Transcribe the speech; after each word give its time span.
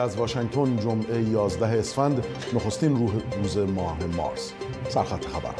از 0.00 0.16
واشنگتن 0.16 0.76
جمعه 0.76 1.22
11 1.22 1.66
اسفند. 1.66 2.24
نخستین 2.54 2.96
روح 2.96 3.12
روز 3.38 3.58
ماه 3.58 3.98
مارس. 4.16 4.52
سرخط 4.88 5.24
خبر. 5.26 5.54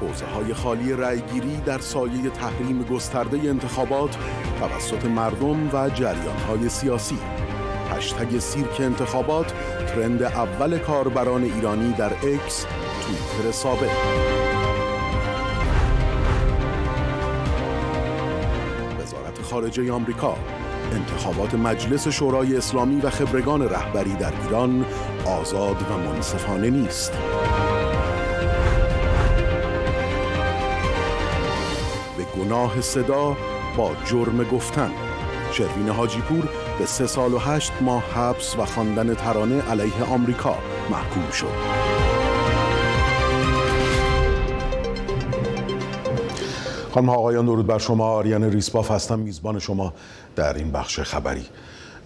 حوزه 0.00 0.26
های 0.26 0.54
خالی 0.54 0.92
رأیگیری 0.92 1.56
در 1.66 1.78
سایه 1.78 2.30
تحریم 2.30 2.82
گسترده 2.82 3.38
انتخابات 3.48 4.16
توسط 4.60 5.04
مردم 5.04 5.70
و 5.72 5.90
جریان 5.90 6.38
های 6.48 6.68
سیاسی. 6.68 7.18
هشتگ 7.90 8.38
سیرک 8.38 8.80
انتخابات 8.80 9.52
ترند 9.86 10.22
اول 10.22 10.78
کاربران 10.78 11.42
ایرانی 11.42 11.92
در 11.92 12.12
اکس 12.12 12.66
تویتر 13.02 13.50
سابق 13.50 14.45
خارجه 19.56 19.92
آمریکا. 19.92 20.36
انتخابات 20.92 21.54
مجلس 21.54 22.08
شورای 22.08 22.56
اسلامی 22.56 23.00
و 23.00 23.10
خبرگان 23.10 23.62
رهبری 23.62 24.12
در 24.14 24.32
ایران 24.42 24.84
آزاد 25.26 25.82
و 25.82 25.98
منصفانه 25.98 26.70
نیست. 26.70 27.12
به 32.16 32.24
گناه 32.38 32.80
صدا 32.80 33.36
با 33.76 33.90
جرم 34.04 34.44
گفتن. 34.44 34.90
شروین 35.52 35.88
حاجیپور 35.88 36.48
به 36.78 36.86
سه 36.86 37.06
سال 37.06 37.34
و 37.34 37.38
هشت 37.38 37.72
ماه 37.80 38.02
حبس 38.14 38.58
و 38.58 38.64
خواندن 38.64 39.14
ترانه 39.14 39.70
علیه 39.70 40.04
آمریکا 40.04 40.58
محکوم 40.90 41.30
شد. 41.30 42.15
خانم 46.96 47.08
آقایان 47.08 47.46
درود 47.46 47.66
بر 47.66 47.78
شما. 47.78 48.04
آریان 48.04 48.44
ریسپاف 48.44 48.90
هستم 48.90 49.18
میزبان 49.18 49.58
شما 49.58 49.92
در 50.36 50.54
این 50.54 50.72
بخش 50.72 51.00
خبری. 51.00 51.44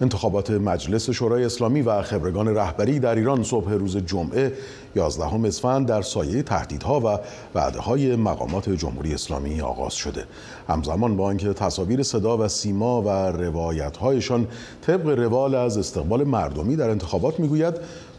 انتخابات 0.01 0.51
مجلس 0.51 1.09
شورای 1.09 1.45
اسلامی 1.45 1.81
و 1.81 2.01
خبرگان 2.01 2.55
رهبری 2.55 2.99
در 2.99 3.15
ایران 3.15 3.43
صبح 3.43 3.71
روز 3.71 3.97
جمعه 3.97 4.53
11 4.95 5.47
اسفند 5.47 5.87
در 5.87 6.01
سایه 6.01 6.43
تهدیدها 6.43 6.99
و 6.99 7.19
وعده 7.55 7.79
های 7.79 8.15
مقامات 8.15 8.69
جمهوری 8.69 9.13
اسلامی 9.13 9.61
آغاز 9.61 9.93
شده. 9.93 10.25
همزمان 10.69 11.17
با 11.17 11.29
اینکه 11.29 11.53
تصاویر 11.53 12.03
صدا 12.03 12.37
و 12.37 12.47
سیما 12.47 13.01
و 13.01 13.09
روایت 13.31 13.97
هایشان 13.97 14.47
طبق 14.81 15.07
روال 15.07 15.55
از 15.55 15.77
استقبال 15.77 16.23
مردمی 16.23 16.75
در 16.75 16.89
انتخابات 16.89 17.39
می‌گوید 17.39 17.73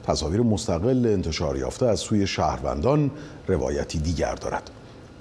تصاویر 0.06 0.40
مستقل 0.40 1.06
انتشار 1.06 1.56
یافته 1.56 1.86
از 1.86 2.00
سوی 2.00 2.26
شهروندان 2.26 3.10
روایتی 3.48 3.98
دیگر 3.98 4.34
دارد. 4.34 4.70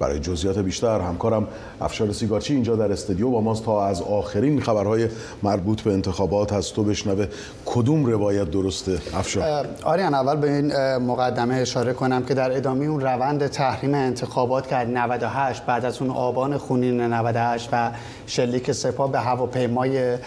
برای 0.02 0.20
جزئیات 0.20 0.60
بیشتر 0.60 1.00
همکارم 1.00 1.48
افشار 1.82 2.12
سیگارچی 2.12 2.54
اینجا 2.54 2.76
در 2.76 2.92
استودیو 2.92 3.30
با 3.30 3.42
ماست 3.42 3.66
تا 3.66 3.86
از 3.86 4.02
آخرین 4.02 4.62
خبرهای 4.62 5.08
مربوط 5.44 5.82
به 5.82 5.94
انتخابات 5.94 6.54
از 6.54 6.74
تو 6.74 6.84
بشنوه 6.84 7.28
کدوم 7.66 8.06
روایت 8.06 8.52
درسته؟ 8.52 9.00
افشار. 9.14 9.68
آریان 9.84 10.14
اول 10.14 10.36
به 10.36 10.52
این 10.52 10.98
مقدمه 10.98 11.56
اشاره 11.56 11.94
کنم 11.94 12.26
که 12.26 12.34
در 12.34 12.58
ادامه 12.58 12.86
اون 12.86 13.02
روند 13.02 13.48
تحریم 13.48 13.94
انتخابات 13.94 14.68
که 14.68 14.76
98 14.76 15.66
بعد 15.66 15.86
از 15.86 16.02
اون 16.02 16.12
آبان 16.12 16.58
خونین 16.58 17.02
98 17.02 17.70
و 17.72 17.92
شلیک 18.28 18.72
سپاه 18.72 19.12
به 19.12 19.20
هواپیمای 19.20 20.18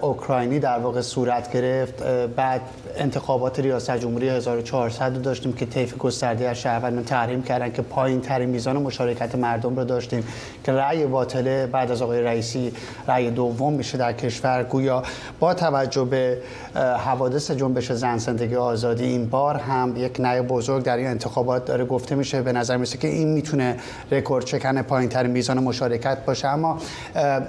اوکراینی 0.00 0.58
در 0.58 0.78
واقع 0.78 1.00
صورت 1.00 1.52
گرفت 1.52 2.02
بعد 2.36 2.60
انتخابات 2.96 3.60
ریاست 3.60 3.96
جمهوری 3.96 4.28
1400 4.28 5.22
داشتیم 5.22 5.52
که 5.52 5.66
طیف 5.66 5.96
گسترده 5.96 6.48
از 6.48 6.56
شهروندان 6.56 7.04
تحریم 7.04 7.42
کردن 7.42 7.72
که 7.72 7.82
پایین 7.82 8.20
ترین 8.20 8.48
میزان 8.48 8.76
مشارکت 8.98 9.34
مردم 9.34 9.76
رو 9.76 9.84
داشتیم 9.84 10.24
که 10.64 10.72
رأی 10.72 11.06
باطله 11.06 11.66
بعد 11.66 11.90
از 11.90 12.02
آقای 12.02 12.22
رئیسی 12.22 12.72
رأی 13.08 13.30
دوم 13.30 13.72
میشه 13.72 13.98
در 13.98 14.12
کشور. 14.12 14.62
گویا 14.62 15.02
با 15.40 15.54
توجه 15.54 16.04
به 16.04 16.38
حوادث 16.76 17.50
جنبش 17.50 17.92
زن 17.92 18.18
زندگی 18.18 18.56
آزادی 18.56 19.04
این 19.04 19.26
بار 19.26 19.56
هم 19.56 19.94
یک 19.96 20.20
نای 20.20 20.42
بزرگ 20.42 20.84
در 20.84 20.96
این 20.96 21.06
انتخابات 21.06 21.64
داره 21.64 21.84
گفته 21.84 22.14
میشه 22.14 22.42
به 22.42 22.52
نظر 22.52 22.76
میسه 22.76 22.98
که 22.98 23.08
این 23.08 23.28
می‌تونه 23.28 23.76
رکورد 24.10 24.44
چکن 24.44 24.82
پایین 24.82 25.08
ترین 25.08 25.30
میزان 25.30 25.58
مشارکت 25.58 26.24
باشه. 26.24 26.48
اما 26.48 26.78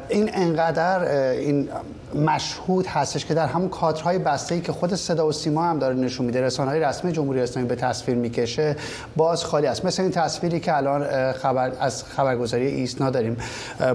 این 0.09 0.29
انقدر 0.33 0.99
این 1.31 1.69
مشهود 2.15 2.87
هستش 2.87 3.25
که 3.25 3.33
در 3.33 3.45
همون 3.45 3.69
کادرهای 3.69 4.17
بسته 4.17 4.55
ای 4.55 4.61
که 4.61 4.71
خود 4.71 4.93
صدا 4.93 5.27
و 5.27 5.31
سیما 5.31 5.63
هم 5.63 5.79
داره 5.79 5.95
نشون 5.95 6.25
میده 6.25 6.41
رسانه 6.41 6.71
های 6.71 6.79
رسمی 6.79 7.11
جمهوری 7.11 7.41
اسلامی 7.41 7.67
به 7.67 7.75
تصویر 7.75 8.17
می‌کشه 8.17 8.75
باز 9.15 9.45
خالی 9.45 9.67
است. 9.67 9.85
مثل 9.85 10.01
این 10.01 10.11
تصویری 10.11 10.59
که 10.59 10.77
الان 10.77 11.31
خبر 11.31 11.71
از 11.79 12.03
خبرگزاری 12.03 12.67
ایسنا 12.67 13.09
داریم 13.09 13.37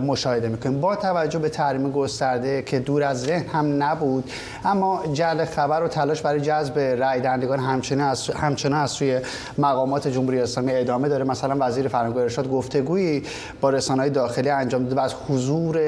مشاهده 0.07 0.49
می‌کنیم. 0.49 0.81
با 0.81 0.97
توجه 0.97 1.39
به 1.39 1.49
تحریم 1.49 1.91
گسترده 1.91 2.63
که 2.63 2.79
دور 2.79 3.03
از 3.03 3.23
ذهن 3.23 3.49
هم 3.49 3.83
نبود 3.83 4.31
اما 4.65 5.03
جعل 5.13 5.45
خبر 5.45 5.83
و 5.83 5.89
تلاش 5.89 6.23
برای 6.23 6.41
جذب 6.41 6.79
رای 6.79 7.21
دهندگان 7.21 7.59
همچنان 7.59 8.09
از 8.09 8.31
همچنان 8.31 8.81
از 8.81 8.91
سوی 8.91 9.21
مقامات 9.59 10.09
جمهوری 10.09 10.41
اسلامی 10.41 10.73
ادامه 10.73 11.09
داره. 11.09 11.25
مثلا 11.25 11.57
وزیر 11.61 11.89
فرهنگ 11.89 12.17
و 12.17 12.19
ارشاد 12.19 12.51
گفتگویی 12.51 13.23
با 13.61 13.71
رسانه‌های 13.71 14.11
داخلی 14.11 14.51
انجام 14.51 14.83
داده 14.85 14.97
و 14.97 15.01
از 15.01 15.15
حضور 15.29 15.79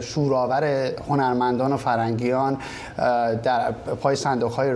شوراور 0.00 0.90
هنرمندان 1.56 1.72
و 1.72 1.76
فرنگیان 1.76 2.58
در 3.42 3.72
پای 4.02 4.16
صندوق 4.16 4.52
های 4.52 4.74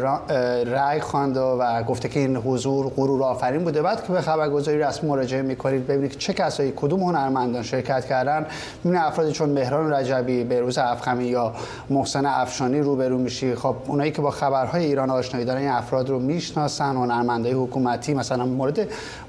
رای 0.64 1.00
خواند 1.00 1.36
و 1.36 1.82
گفته 1.82 2.08
که 2.08 2.20
این 2.20 2.36
حضور 2.36 2.88
غرور 2.96 3.22
آفرین 3.22 3.64
بوده. 3.64 3.82
بعد 3.82 4.06
که 4.06 4.12
به 4.12 4.20
خبرگزاری 4.20 4.78
رسمی 4.78 5.10
مراجعه 5.10 5.42
می‌کنید 5.42 5.86
ببینید 5.86 6.18
چه 6.18 6.32
کسایی 6.32 6.72
کدوم 6.76 7.02
هنرمندان 7.02 7.62
شرکت 7.62 8.04
کردن. 8.04 8.46
این 8.84 8.96
افرادی 8.96 9.32
چون 9.32 9.48
مهران 9.48 9.92
رجبی 9.92 10.44
بهروز 10.44 10.78
افخمی 10.78 11.24
یا 11.24 11.52
محسن 11.90 12.26
افشانی 12.26 12.80
روبرو 12.80 13.18
میشی. 13.18 13.54
خب 13.54 13.76
اونایی 13.86 14.10
که 14.10 14.22
با 14.22 14.30
خبرهای 14.30 14.84
ایران 14.84 15.10
آشنایی 15.10 15.46
دارن 15.46 15.60
این 15.60 15.70
افراد 15.70 16.08
رو 16.08 16.18
می‌شناسن 16.18 16.96
هنرمندای 16.96 17.52
حکومتی 17.52 18.14
مثلا 18.14 18.44
مورد 18.44 18.78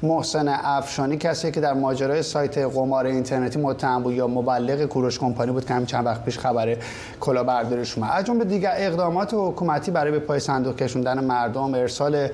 محسن 0.04 0.48
افشانی 0.64 1.18
کسی 1.18 1.52
که 1.52 1.62
در 1.62 1.74
ماجرای 1.74 2.24
سایت 2.24 2.58
قمار 2.58 3.06
اینترنتی 3.06 3.60
متهم 3.60 4.04
بود 4.04 4.14
یا 4.14 4.28
مبلغ 4.28 4.86
کوروش 4.86 5.20
کمپانی 5.20 5.52
بود 5.52 5.66
که 5.66 5.74
همین 5.74 5.86
چند 5.86 6.06
وقت 6.06 6.26
پیش 6.26 6.40
خبر 6.40 6.78
کلاهبرداریش 7.42 7.98
اومد 7.98 8.10
از 8.14 8.26
جمله 8.26 8.46
دیگر 8.46 8.74
اقدامات 8.78 9.34
حکومتی 9.34 9.92
برای 9.92 10.12
به 10.12 10.20
پای 10.20 10.40
صندوق 10.40 10.76
کشوندن 10.76 11.24
مردم 11.24 11.74
ارسال 11.74 12.28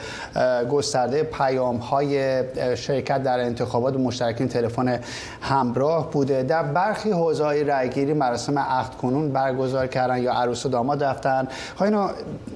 گسترده 0.71 1.23
پیام 1.23 1.77
های 1.77 2.43
شرکت 2.75 3.23
در 3.23 3.39
انتخابات 3.39 3.97
مشترکین 3.97 4.47
تلفن 4.47 4.99
همراه 5.41 6.11
بوده. 6.11 6.43
در 6.43 6.63
برخی 6.63 7.11
حوزه‌های 7.11 7.63
رأیگیری 7.63 8.13
مراسم 8.13 8.59
عقد 8.59 8.95
کنون 8.95 9.31
برگزار 9.31 9.87
کردن 9.87 10.17
یا 10.17 10.33
عروس 10.33 10.65
و 10.65 10.69
داماد 10.69 11.03
رفتن. 11.03 11.47
خب 11.75 11.83
اینا 11.83 12.09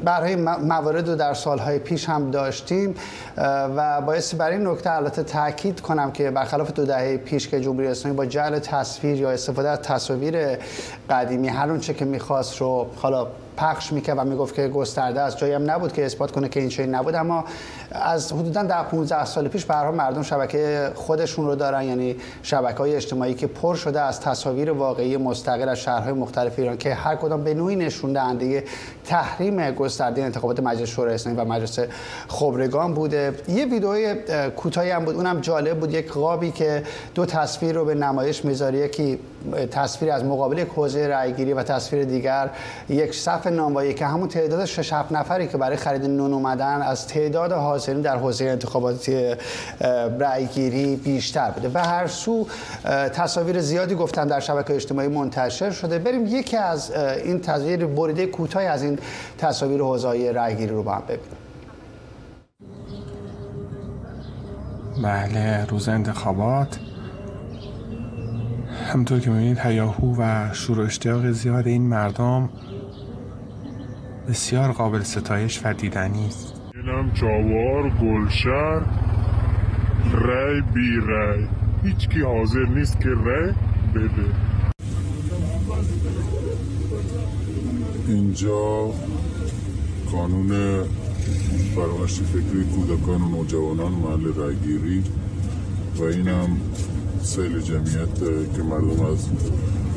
برای 0.03 0.35
موارد 0.35 1.09
رو 1.09 1.15
در 1.15 1.33
سالهای 1.33 1.79
پیش 1.79 2.09
هم 2.09 2.31
داشتیم 2.31 2.95
و 3.75 4.01
باعث 4.01 4.35
برای 4.35 4.57
این 4.57 4.67
نکته 4.67 4.91
البته 4.91 5.23
تاکید 5.23 5.81
کنم 5.81 6.11
که 6.11 6.31
برخلاف 6.31 6.71
دو 6.71 6.85
دهه 6.85 7.17
پیش 7.17 7.47
که 7.47 7.61
جمهوری 7.61 7.87
اسلامی 7.87 8.17
با 8.17 8.25
جعل 8.25 8.59
تصویر 8.59 9.15
یا 9.15 9.31
استفاده 9.31 9.69
از 9.69 9.79
تصاویر 9.79 10.57
قدیمی 11.09 11.47
هر 11.47 11.69
اون 11.69 11.79
چه 11.79 11.93
که 11.93 12.05
می‌خواست 12.41 12.61
رو 12.61 12.87
حالا 12.95 13.27
پخش 13.57 13.93
می‌کرد 13.93 14.17
و 14.17 14.23
می‌گفت 14.23 14.55
که 14.55 14.67
گسترده 14.67 15.21
است 15.21 15.37
جایی 15.37 15.53
هم 15.53 15.71
نبود 15.71 15.93
که 15.93 16.05
اثبات 16.05 16.31
کنه 16.31 16.49
که 16.49 16.59
این 16.59 16.69
چنین 16.69 16.95
نبود. 16.95 17.15
اما 17.15 17.45
از 17.91 18.33
حدودا 18.33 18.63
در 18.63 18.83
15 18.83 19.25
سال 19.25 19.47
پیش 19.47 19.65
به 19.65 19.91
مردم 19.91 20.21
شبکه 20.21 20.91
خودشون 20.95 21.45
رو 21.45 21.55
دارن 21.55 21.83
یعنی 21.83 22.15
شبکه 22.43 22.77
های 22.77 22.95
اجتماعی 22.95 23.33
که 23.33 23.47
پر 23.47 23.75
شده 23.75 24.01
از 24.01 24.19
تصاویر 24.19 24.71
واقعی 24.71 25.17
مستقل 25.17 25.69
از 25.69 25.77
شهرهای 25.77 26.13
مختلف 26.13 26.59
ایران 26.59 26.77
که 26.77 26.93
هر 26.93 27.15
کدام 27.15 27.43
به 27.43 27.53
نوعی 27.53 27.75
نشون 27.75 28.13
دهنده 28.13 28.63
تحریم 29.05 29.71
گسترده 29.71 30.23
انتخابات 30.23 30.59
مجلس 30.59 30.89
شورای 30.89 31.15
اسلامی 31.15 31.39
و 31.39 31.45
مجلس 31.45 31.79
خبرگان 32.27 32.93
بوده. 32.93 33.35
یه 33.47 33.65
ویدئوی 33.65 34.15
کوتاهی 34.55 34.91
هم 34.91 35.05
بود. 35.05 35.15
اونم 35.15 35.39
جالب 35.39 35.79
بود. 35.79 35.93
یک 35.93 36.11
قابی 36.11 36.51
که 36.51 36.83
دو 37.15 37.25
تصویر 37.25 37.75
رو 37.75 37.85
به 37.85 37.95
نمایش 37.95 38.45
می‌ذاره. 38.45 38.77
یکی 38.77 39.19
تصویر 39.71 40.11
از 40.11 40.23
مقابل 40.23 40.65
حوزه 40.75 41.07
رأیگیری 41.07 41.53
و 41.53 41.63
تصویر 41.63 42.03
دیگر 42.03 42.49
یک 42.89 43.13
نانوایی 43.47 43.93
که 43.93 44.05
همون 44.05 44.27
تعداد 44.27 44.65
6 44.65 44.93
7 44.93 45.11
نفری 45.11 45.47
که 45.47 45.57
برای 45.57 45.77
خرید 45.77 46.05
نون 46.05 46.33
اومدن 46.33 46.81
از 46.81 47.07
تعداد 47.07 47.51
حاضرین 47.51 48.01
در 48.01 48.17
حوزه 48.17 48.45
انتخاباتی 48.45 49.35
رأیگیری 50.19 50.95
بیشتر 50.95 51.51
بوده. 51.51 51.71
و 51.73 51.79
هر 51.79 52.07
سو 52.07 52.47
تصاویر 53.13 53.59
زیادی 53.59 53.95
گفتن 53.95 54.27
در 54.27 54.39
شبکه 54.39 54.75
اجتماعی 54.75 55.07
منتشر 55.07 55.71
شده. 55.71 55.99
بریم 55.99 56.25
یکی 56.25 56.57
از 56.57 56.91
این 57.23 57.41
تصویر 57.41 57.85
بریده 57.85 58.25
کوتاهی 58.25 58.67
از 58.67 58.83
این 58.83 58.99
تصاویر 59.37 59.81
حوزه 59.81 60.31
رأیگیری 60.35 60.73
رو 60.73 60.83
با 60.83 60.91
هم 60.91 61.03
ببینیم. 61.07 61.37
بله 65.03 65.65
روز 65.65 65.89
انتخابات. 65.89 66.79
همطور 68.93 69.19
که 69.19 69.29
می‌بینید 69.29 69.59
هیاهو 69.59 70.15
و 70.17 70.53
شور 70.53 70.79
و 70.79 70.83
اشتیاق 70.83 71.31
زیاد 71.31 71.67
این 71.67 71.81
مردم 71.81 72.49
بسیار 74.29 74.71
قابل 74.71 75.03
ستایش 75.03 75.61
و 75.63 75.73
دیدنی 75.73 76.27
است. 76.27 76.53
اینم 76.75 77.11
چاوار 77.13 77.89
گلشن 77.89 78.85
رای 80.11 80.61
بی 80.61 80.95
رای. 81.07 81.47
هیچ 81.83 82.09
کی 82.09 82.21
حاضر 82.21 82.65
نیست 82.65 82.99
که 82.99 83.09
رای 83.09 83.53
بده. 83.95 84.25
اینجا 88.07 88.93
قانون 90.11 90.83
فرامشت 91.75 92.21
فکری 92.23 92.63
کودکان 92.63 93.21
و 93.21 93.29
نوجوانان 93.29 93.91
محل 93.91 94.33
رایگیری 94.33 95.03
و 95.97 96.03
اینم 96.03 96.57
سیل 97.21 97.59
جمعیت 97.59 98.19
که 98.55 98.63
مردم 98.63 99.05
از 99.05 99.29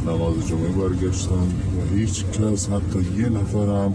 نماز 0.06 0.48
جمعه 0.48 0.68
برگشتن 0.68 1.34
و 1.34 1.94
هیچ 1.94 2.24
کس 2.24 2.68
حتی 2.68 2.98
یه 3.16 3.28
نفرم 3.28 3.94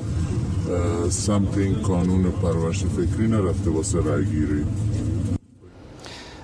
سمت 1.10 1.58
این 1.58 1.74
قانون 1.74 2.24
پرورش 2.24 2.84
فکری 2.86 3.28
نرفته 3.28 3.70
واسه 3.70 4.00
رایگیری 4.00 4.66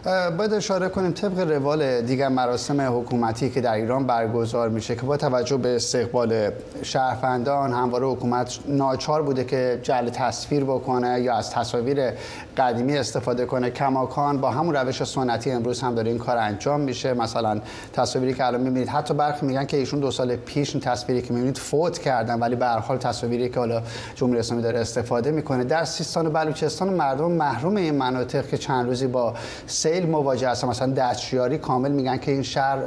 باید 0.06 0.54
اشاره 0.54 0.90
کنیم 0.90 1.12
طبق 1.12 1.40
روال 1.40 2.02
دیگر 2.02 2.28
مراسم 2.28 3.00
حکومتی 3.00 3.50
که 3.50 3.62
در 3.62 3.74
ایران 3.74 4.06
برگزار 4.06 4.69
میشه 4.69 4.96
که 4.96 5.02
با 5.02 5.18
توجه 5.18 5.57
به 5.57 5.75
استقبال 5.75 6.52
شهروندان 6.81 7.74
همواره 7.74 8.07
حکومت 8.07 8.60
ناچار 8.68 9.22
بوده 9.22 9.44
که 9.44 9.80
جل 9.84 10.10
تصویر 10.10 10.63
بکنه 10.63 11.22
یا 11.22 11.36
از 11.36 11.52
تصاویر 11.52 12.12
قدیمی 12.57 12.98
استفاده 12.98 13.46
کنه. 13.46 13.69
کماکان 13.69 14.38
با 14.38 14.52
همون 14.52 14.75
روش 14.75 15.04
سنتی 15.04 15.52
امروز 15.52 15.81
هم 15.81 15.96
داره 15.96 16.10
این 16.10 16.19
کار 16.19 16.38
انجام 16.38 16.80
میشه. 16.80 17.13
مثلا 17.13 17.62
تصاویری 17.94 18.34
که 18.34 18.46
الان 18.46 18.62
می‌بینید 18.62 18.90
حتی 18.90 19.13
برخی 19.13 19.46
میگن 19.46 19.66
که 19.66 19.78
ایشون 19.78 20.00
دو 20.00 20.12
سال 20.12 20.36
پیش 20.36 20.75
این 20.75 20.81
تصویری 20.81 21.22
که 21.22 21.34
می‌بینید 21.34 21.57
فوت 21.57 21.98
کردن 21.98 22.40
ولی 22.40 22.56
به 22.56 22.66
هر 22.66 22.80
حال 22.80 22.98
تصاویری 22.98 23.50
که 23.50 23.60
حالا 23.60 23.81
جمهوری 24.16 24.40
اسلامی 24.40 24.63
داره 24.63 24.80
استفاده 24.80 25.31
می‌کنه. 25.31 25.63
در 25.63 25.86
سیستان 25.86 26.28
و 26.28 26.30
بلوچستان 26.30 26.90
مردم 26.90 27.31
محروم 27.31 27.75
این 27.75 27.96
مناطق 27.96 28.48
که 28.48 28.57
چند 28.57 28.88
روزی 28.88 29.07
با 29.07 29.34
سیل 29.68 29.94
مواجه 30.03 30.50
هستن 30.50 30.68
مثلا 30.68 30.94
دستیاری 30.94 31.57
کامل 31.57 31.92
میگن 31.92 32.18
که 32.18 32.31
این 32.31 32.44
شهر 32.44 32.80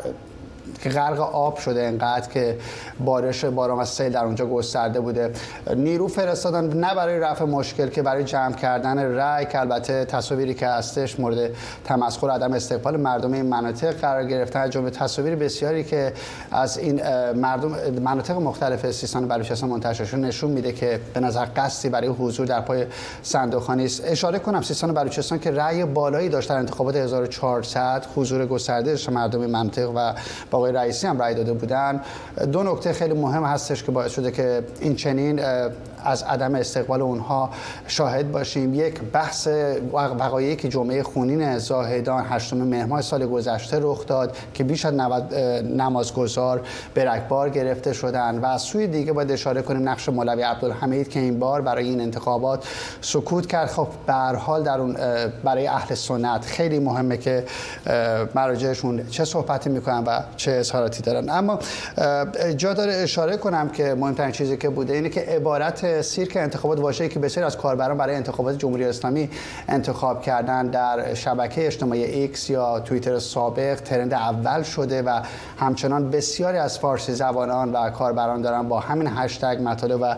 که 0.83 0.89
غرق 0.89 1.21
آب 1.21 1.59
شده 1.59 1.83
انقدر 1.83 2.29
که 2.29 2.59
بارش 3.05 3.45
باران 3.45 3.79
و 3.79 3.85
سیل 3.85 4.13
در 4.13 4.25
اونجا 4.25 4.47
گسترده 4.47 5.01
بوده. 5.01 5.33
نیرو 5.77 6.09
فرستادن 6.09 6.79
نه 6.79 6.95
برای 6.95 7.19
رفع 7.19 7.45
مشکل 7.45 7.89
که 7.89 8.03
برای 8.03 8.25
جمع 8.25 8.55
کردن 8.55 9.13
رای 9.13 9.47
که 9.47 9.61
البته 9.61 10.05
تصاویری 10.05 10.55
که 10.55 10.67
هستش 10.67 11.21
مورد 11.21 11.51
تمسخر 11.85 12.31
عدم 12.31 12.53
استقبال 12.53 12.97
مردم 12.97 13.33
این 13.33 13.47
مناطق 13.47 14.01
قرار 14.01 14.25
گرفتن 14.25 14.71
جمله 14.71 14.91
تصاویر 14.91 15.37
بسیاری 15.37 15.85
که 15.85 16.13
از 16.51 16.79
این 16.79 17.03
مردم 17.33 17.69
مناطق 18.03 18.35
مختلف 18.35 18.91
سیستان 18.91 19.25
و 19.25 19.27
بلوچستان 19.27 19.71
منتشر 19.71 20.05
شده 20.05 20.21
نشون 20.21 20.51
میده 20.51 20.73
که 20.73 21.01
به 21.15 21.21
نظر 21.21 21.47
قصدی 21.57 21.89
برای 21.89 22.09
حضور 22.09 22.47
در 22.47 22.61
پای 22.61 22.87
صندوقخانه 23.23 23.83
است 23.83 24.03
اشاره 24.05 24.39
کنم 24.39 24.63
سیستان 24.63 24.91
و 24.91 24.93
بلوچستان 24.93 25.39
که 25.39 25.51
رأی 25.51 25.85
بالایی 25.85 26.29
داشت 26.29 26.49
در 26.49 26.57
انتخابات 26.57 26.97
1400 26.97 28.07
حضور 28.17 28.47
گسترده 28.47 29.11
مردم 29.11 29.47
منطق 29.47 29.91
و 29.95 30.13
آقای 30.69 30.83
رئیسی 30.83 31.07
هم 31.07 31.19
رای 31.19 31.35
داده 31.35 31.53
بودن. 31.53 32.01
دو 32.53 32.63
نکته 32.63 32.93
خیلی 32.93 33.15
مهم 33.15 33.45
هستش 33.45 33.83
که 33.83 33.93
باعث 33.93 34.13
شده 34.13 34.31
که 34.31 34.63
این 34.81 34.95
چنین 34.97 35.41
از 36.05 36.23
عدم 36.23 36.55
استقبال 36.55 37.03
اونها 37.03 37.51
شاهد 37.87 38.33
باشیم. 38.33 38.75
یک 38.75 39.01
بحث 39.13 39.49
وقایعی 39.93 40.57
که 40.57 40.69
جمعه 40.69 41.03
خونین 41.03 41.59
زاهدان 41.59 42.25
هشتم 42.29 42.57
مهر 42.57 43.01
سال 43.01 43.27
گذشته 43.27 43.79
رخ 43.83 44.07
داد 44.07 44.37
که 44.55 44.65
بیش 44.65 44.85
از 44.85 44.95
90 44.95 45.35
نمازگزار 45.65 46.61
برکبار 46.95 47.49
گرفته 47.49 47.93
شدن 47.93 48.39
و 48.39 48.47
از 48.47 48.63
سوی 48.63 48.87
دیگه 48.87 49.13
باید 49.13 49.33
اشاره 49.33 49.63
کنیم 49.63 49.89
نقش 49.89 50.09
مولوی 50.09 50.43
عبدالحمید 50.43 51.09
که 51.09 51.21
این 51.21 51.39
بار 51.39 51.61
برای 51.61 51.85
این 51.85 52.01
انتخابات 52.01 52.69
سکوت 53.01 53.47
کرد. 53.47 53.69
خب 53.69 53.89
به 54.07 54.10
هر 54.10 54.13
حال 54.13 54.63
در 54.63 54.81
اون 54.81 54.97
برای 55.45 55.67
اهل 55.67 55.95
سنت 55.95 56.45
خیلی 56.45 56.79
مهمه 56.79 57.17
که 57.17 57.45
مراجعشون 58.35 59.07
چه 59.11 59.25
صحبتی 59.25 59.71
می‌کنن 59.71 60.05
و 60.05 60.21
چه 60.37 60.51
اظهاراتی 60.51 61.03
دارن. 61.03 61.31
اما 61.31 61.59
جا 62.57 62.75
داره 62.75 62.95
اشاره 62.95 63.37
کنم 63.37 63.69
که 63.69 63.95
مهمترین 63.95 64.33
چیزی 64.33 64.57
که 64.57 64.69
بوده 64.69 64.93
اینه 64.93 65.09
که 65.09 65.21
عبارت 65.21 65.85
سیرک 66.03 66.37
انتخابات 66.37 66.81
واژه‌ای 66.81 67.11
که 67.11 67.19
بسیار 67.19 67.47
از 67.47 67.57
کاربران 67.57 67.97
برای 67.97 68.17
انتخابات 68.17 68.59
جمهوری 68.59 68.85
اسلامی 68.85 69.31
انتخاب 69.69 70.23
کردن 70.23 70.67
در 70.67 71.15
شبکه 71.15 71.67
اجتماعی 71.67 72.05
ایکس 72.05 72.51
یا 72.51 72.81
توییتر 72.81 73.19
سابق 73.19 73.81
trend 73.81 74.15
اول 74.15 74.63
شده 74.63 75.03
و 75.03 75.21
همچنان 75.59 76.11
بسیاری 76.11 76.59
از 76.59 76.79
فارسی 76.79 77.13
زبانان 77.13 77.73
و 77.73 77.91
کاربران 77.91 78.43
دارن 78.43 78.69
با 78.69 78.81
همین 78.81 79.09
هشتگ 79.17 79.59
مطالب 79.63 80.01
و 80.03 80.17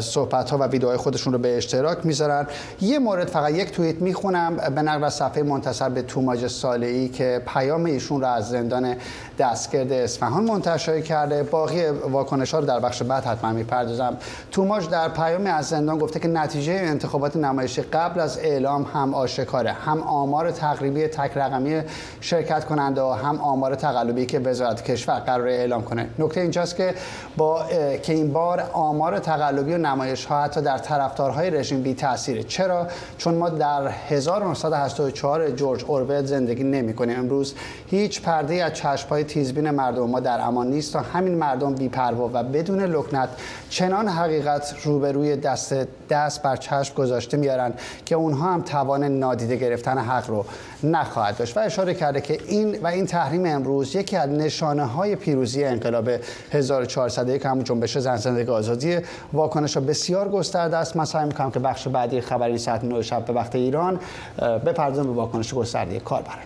صحبت 0.00 0.50
ها 0.50 0.58
و 0.58 0.62
ویدیوهای 0.62 0.96
خودشون 0.96 1.32
رو 1.32 1.38
به 1.38 1.56
اشتراک 1.56 2.06
می‌ذارن. 2.06 2.46
یه 2.80 2.98
مورد 2.98 3.28
فقط 3.28 3.52
یک 3.52 3.70
توییت 3.70 4.02
می‌خونم 4.02 4.56
به 4.56 4.82
نقل 4.82 5.04
از 5.04 5.14
صفحه 5.14 5.42
منتصب 5.42 5.90
به 5.90 6.02
توماج 6.02 6.46
ساله‌ای 6.46 7.08
که 7.08 7.42
پیام 7.46 7.84
ایشون 7.84 8.20
رو 8.20 8.26
از 8.26 8.48
زندان 8.48 8.96
دستگرد 9.38 9.92
اصفهان 9.92 10.44
منتشر 10.44 11.00
کرده. 11.00 11.42
باقی 11.42 11.86
واکنش 11.86 12.54
ها 12.54 12.60
رو 12.60 12.66
در 12.66 12.80
بخش 12.80 13.02
بعد 13.02 13.24
حتما 13.24 13.52
می‌پردازم. 13.52 14.16
توماج 14.50 14.88
در 14.90 15.08
پیامی 15.08 15.48
از 15.48 15.68
زندان 15.68 15.98
گفته 15.98 16.20
که 16.20 16.28
نتیجه 16.28 16.72
انتخابات 16.72 17.36
نمایشی 17.36 17.82
قبل 17.82 18.20
از 18.20 18.38
اعلام 18.38 18.86
هم 18.94 19.14
آشکاره 19.14 19.72
هم 19.72 20.02
آمار 20.02 20.50
تقریبی 20.50 21.06
تک 21.06 21.36
رقمی 21.36 21.82
شرکت 22.20 22.64
کننده 22.64 23.00
و 23.02 23.10
هم 23.10 23.40
آمار 23.40 23.74
تقلبی 23.74 24.26
که 24.26 24.38
وزارت 24.38 24.84
کشور 24.84 25.18
قرار 25.18 25.46
اعلام 25.46 25.82
کنه. 25.82 26.08
نکته 26.18 26.40
اینجاست 26.40 26.76
که 26.76 26.94
با 27.36 27.64
که 28.02 28.12
این 28.12 28.32
بار 28.32 28.60
آمار 28.72 29.18
تقلبی 29.18 29.74
و 29.74 29.78
نمایش 29.78 30.24
ها 30.24 30.42
حتی 30.42 30.60
در 30.60 30.78
طرفدارهای 30.78 31.50
رژیم 31.50 31.82
بی 31.82 31.94
تاثیره 31.94 32.42
چرا؟ 32.42 32.86
چون 33.18 33.34
ما 33.34 33.48
در 33.48 33.88
1984 33.88 35.50
جورج 35.50 35.84
اورول 35.84 36.24
زندگی 36.24 36.64
نمی 36.64 36.94
کنیم 36.94 37.18
امروز 37.18 37.54
هیچ 37.90 38.22
پرده 38.22 38.64
از 38.64 38.72
چشمهای 38.72 39.24
تیزبین 39.24 39.70
مردم 39.70 40.10
ما 40.10 40.20
در 40.20 40.40
امان 40.40 40.70
نیست 40.70 40.92
تا 40.92 41.00
همین 41.00 41.34
مردم 41.34 41.74
بی‌پروا 41.74 42.30
و 42.32 42.42
بدون 42.42 42.80
لکنت 42.80 43.28
چنان 43.70 44.08
حقیقت 44.08 44.74
روبروی 44.84 45.36
دست 45.36 45.74
دست 46.10 46.42
بر 46.42 46.56
چشم 46.56 46.94
گذاشته 46.94 47.36
میارن 47.36 47.72
که 48.06 48.14
اونها 48.14 48.52
هم 48.52 48.62
توان 48.62 49.04
نادیده 49.04 49.56
گرفتن 49.56 49.98
حق 49.98 50.30
رو 50.30 50.44
نخواهد 50.82 51.36
داشت 51.36 51.56
و 51.56 51.60
اشاره 51.60 51.94
کرده 51.94 52.20
که 52.20 52.38
این 52.46 52.78
و 52.82 52.86
این 52.86 53.06
تحریم 53.06 53.46
امروز 53.46 53.96
یکی 53.96 54.16
از 54.16 54.30
نشانه 54.30 54.84
های 54.84 55.16
پیروزی 55.16 55.64
انقلاب 55.64 56.10
1401 56.52 57.46
همون 57.46 57.64
جنبش 57.64 57.98
زن 57.98 58.16
زندگی 58.16 58.50
آزادی 58.50 58.98
واکنش 59.32 59.76
بسیار 59.76 60.28
گسترده 60.28 60.76
است. 60.76 60.96
من 60.96 61.04
سعی 61.04 61.26
می‌کنم 61.26 61.50
که 61.50 61.58
بخش 61.58 61.88
بعدی 61.88 62.20
خبری 62.20 62.58
ساعت 62.58 62.84
9 62.84 63.02
شب 63.02 63.24
به 63.24 63.32
وقت 63.32 63.54
ایران 63.54 64.00
بپردازم 64.38 65.02
به 65.02 65.12
واکنش 65.12 65.54
گسترده 65.54 66.00
کاربران. 66.00 66.38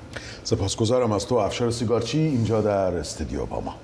سپاسگزارم 0.44 1.12
از 1.12 1.26
تو 1.26 1.34
افشار 1.34 1.70
سیگارچی 1.70 2.18
اینجا 2.18 2.60
در 2.60 2.96
استودیو 2.96 3.46
با 3.46 3.60
ما. 3.60 3.74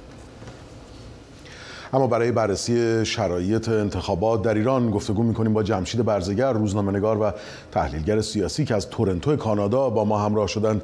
اما 1.93 2.07
برای 2.07 2.33
بررسی 2.33 3.05
شرایط 3.05 3.69
انتخابات 3.69 4.43
در 4.43 4.55
ایران 4.55 4.91
گفتگو 4.91 5.23
می‌کنیم 5.23 5.53
با 5.53 5.63
جمشید 5.63 6.05
برزگر 6.05 6.53
روزنامه‌نگار 6.53 7.23
و 7.23 7.33
تحلیلگر 7.73 8.21
سیاسی 8.21 8.65
که 8.65 8.75
از 8.75 8.91
تورنتو 8.91 9.37
کانادا 9.37 9.91
با 9.91 10.05
ما 10.05 10.19
همراه 10.19 10.47
شدن 10.47 10.81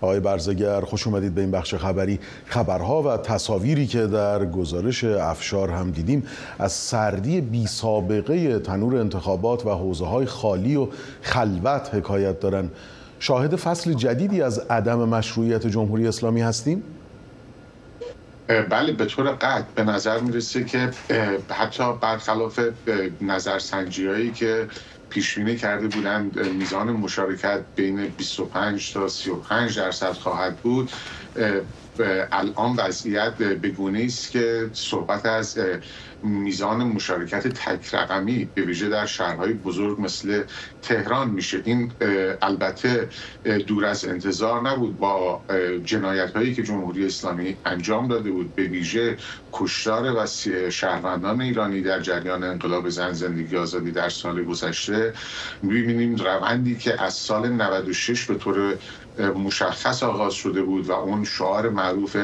آقای 0.00 0.20
برزگر 0.20 0.80
خوش 0.80 1.06
اومدید 1.06 1.34
به 1.34 1.40
این 1.40 1.50
بخش 1.50 1.74
خبری. 1.74 2.20
خبرها 2.46 3.02
و 3.02 3.16
تصاویری 3.16 3.86
که 3.86 4.06
در 4.06 4.44
گزارش 4.44 5.04
افشار 5.04 5.70
هم 5.70 5.90
دیدیم 5.90 6.22
از 6.58 6.72
سردی 6.72 7.40
بی 7.40 7.66
سابقه 7.66 8.58
تنور 8.58 8.96
انتخابات 8.96 9.66
و 9.66 9.70
حوزه 9.70 10.06
های 10.06 10.26
خالی 10.26 10.76
و 10.76 10.86
خلوت 11.22 11.94
حکایت 11.94 12.40
دارن. 12.40 12.70
شاهد 13.18 13.56
فصل 13.56 13.92
جدیدی 13.92 14.42
از 14.42 14.58
عدم 14.58 15.08
مشروعیت 15.08 15.66
جمهوری 15.66 16.08
اسلامی 16.08 16.40
هستیم؟ 16.40 16.82
بله 18.48 18.92
به 18.92 19.04
طور 19.06 19.30
قطع 19.32 19.72
به 19.74 19.82
نظر 19.84 20.20
می‌رسه 20.20 20.64
که 20.64 20.90
حتی 21.50 21.98
برخلاف 22.02 22.60
نظرسنجی 23.20 24.06
هایی 24.06 24.32
که 24.32 24.68
پیشبینی 25.10 25.56
کرده 25.56 25.88
بودند 25.88 26.38
میزان 26.40 26.92
مشارکت 26.92 27.66
بین 27.74 28.08
25 28.08 28.92
تا 28.92 29.08
35 29.08 29.78
درصد 29.78 30.12
خواهد 30.12 30.62
بود. 30.62 30.92
الان 32.32 32.76
وضعیت 32.76 33.42
گونه 33.76 34.02
است 34.04 34.30
که 34.30 34.70
صحبت 34.72 35.26
از 35.26 35.58
میزان 36.22 36.84
مشارکت 36.84 37.48
تک 37.48 37.94
رقمی 37.94 38.44
به 38.44 38.62
ویژه 38.62 38.88
در 38.88 39.06
شهرهای 39.06 39.52
بزرگ 39.52 40.00
مثل 40.00 40.42
تهران 40.82 41.30
میشه. 41.30 41.62
این 41.64 41.92
البته 42.42 43.08
دور 43.66 43.84
از 43.84 44.04
انتظار 44.04 44.62
نبود 44.62 44.98
با 44.98 45.44
جنایت 45.84 46.32
هایی 46.36 46.54
که 46.54 46.62
جمهوری 46.62 47.06
اسلامی 47.06 47.58
انجام 47.64 48.08
داده 48.08 48.30
بود 48.30 48.54
به 48.54 48.62
ویژه 48.62 49.16
کشتار 49.52 50.16
و 50.16 50.26
شهروندان 50.70 51.40
ایرانی 51.40 51.82
در 51.82 52.00
جریان 52.00 52.44
انقلاب 52.44 52.88
زن 52.88 53.12
زندگی 53.12 53.56
آزادی 53.56 53.92
در 53.92 54.08
سال 54.08 54.44
گذشته. 54.44 55.12
می‌بینیم 55.62 56.14
روندی 56.14 56.76
که 56.78 57.02
از 57.02 57.14
سال 57.14 57.48
96 57.48 58.26
به 58.26 58.34
طور 58.34 58.78
مشخص 59.18 60.02
آغاز 60.02 60.34
شده 60.34 60.62
بود 60.62 60.86
و 60.86 60.92
اون 60.92 61.24
شعار 61.24 61.70
معروف 61.70 62.16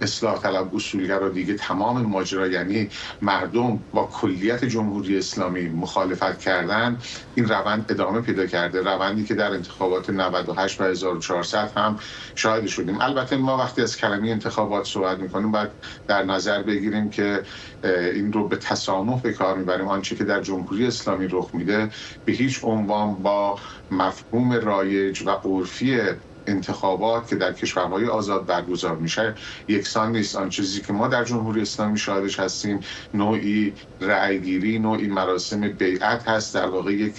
اصلاح 0.00 0.38
طلب 0.38 0.74
اصولگرا 0.74 1.28
دیگه 1.28 1.54
تمام 1.54 2.02
ماجرا 2.02 2.46
یعنی 2.46 2.88
مردم 3.22 3.84
با 3.92 4.06
کلیت 4.06 4.64
جمهوری 4.64 5.18
اسلامی 5.18 5.68
مخالفت 5.68 6.38
کردن 6.38 6.98
این 7.34 7.48
روند 7.48 7.86
ادامه 7.88 8.20
پیدا 8.20 8.46
کرده. 8.46 8.80
روندی 8.80 9.24
که 9.24 9.34
در 9.34 9.50
انتخابات 9.50 10.10
98 10.10 10.80
و 10.80 10.84
1400 10.84 11.72
هم 11.76 11.98
شاهد 12.34 12.66
شدیم. 12.66 13.00
البته 13.00 13.36
ما 13.36 13.56
وقتی 13.56 13.82
از 13.82 13.96
کلمه 13.96 14.28
انتخابات 14.30 14.86
صحبت 14.86 15.18
می‌کنیم 15.18 15.52
باید 15.52 15.70
در 16.06 16.24
نظر 16.24 16.62
بگیریم 16.62 17.10
که 17.10 17.42
این 17.84 18.32
رو 18.32 18.48
به 18.48 18.56
تسامح 18.56 19.20
به 19.22 19.32
کار 19.32 19.56
می‌بریم. 19.56 19.88
آنچه 19.88 20.16
که 20.16 20.24
در 20.24 20.40
جمهوری 20.42 20.86
اسلامی 20.86 21.28
رخ 21.28 21.50
میده 21.54 21.90
به 22.24 22.32
هیچ 22.32 22.60
عنوان 22.64 23.22
با 23.22 23.58
مفهوم 23.90 24.52
رایج 24.52 25.22
و 25.26 25.30
عرفی 25.30 26.00
انتخابات 26.46 27.28
که 27.28 27.36
در 27.36 27.52
کشورهای 27.52 28.06
آزاد 28.06 28.46
برگزار 28.46 28.96
میشه 28.96 29.34
یکسان 29.68 30.12
نیست. 30.12 30.36
آن 30.36 30.48
چیزی 30.48 30.80
که 30.80 30.92
ما 30.92 31.08
در 31.08 31.24
جمهوری 31.24 31.62
اسلامی 31.62 31.98
شاهدش 31.98 32.40
هستیم 32.40 32.80
نوعی 33.14 33.72
رأیگیری 34.00 34.78
نوعی 34.78 35.06
مراسم 35.06 35.68
بیعت 35.68 36.28
هست. 36.28 36.54
در 36.54 36.66
واقع 36.66 36.92
یک 36.92 37.14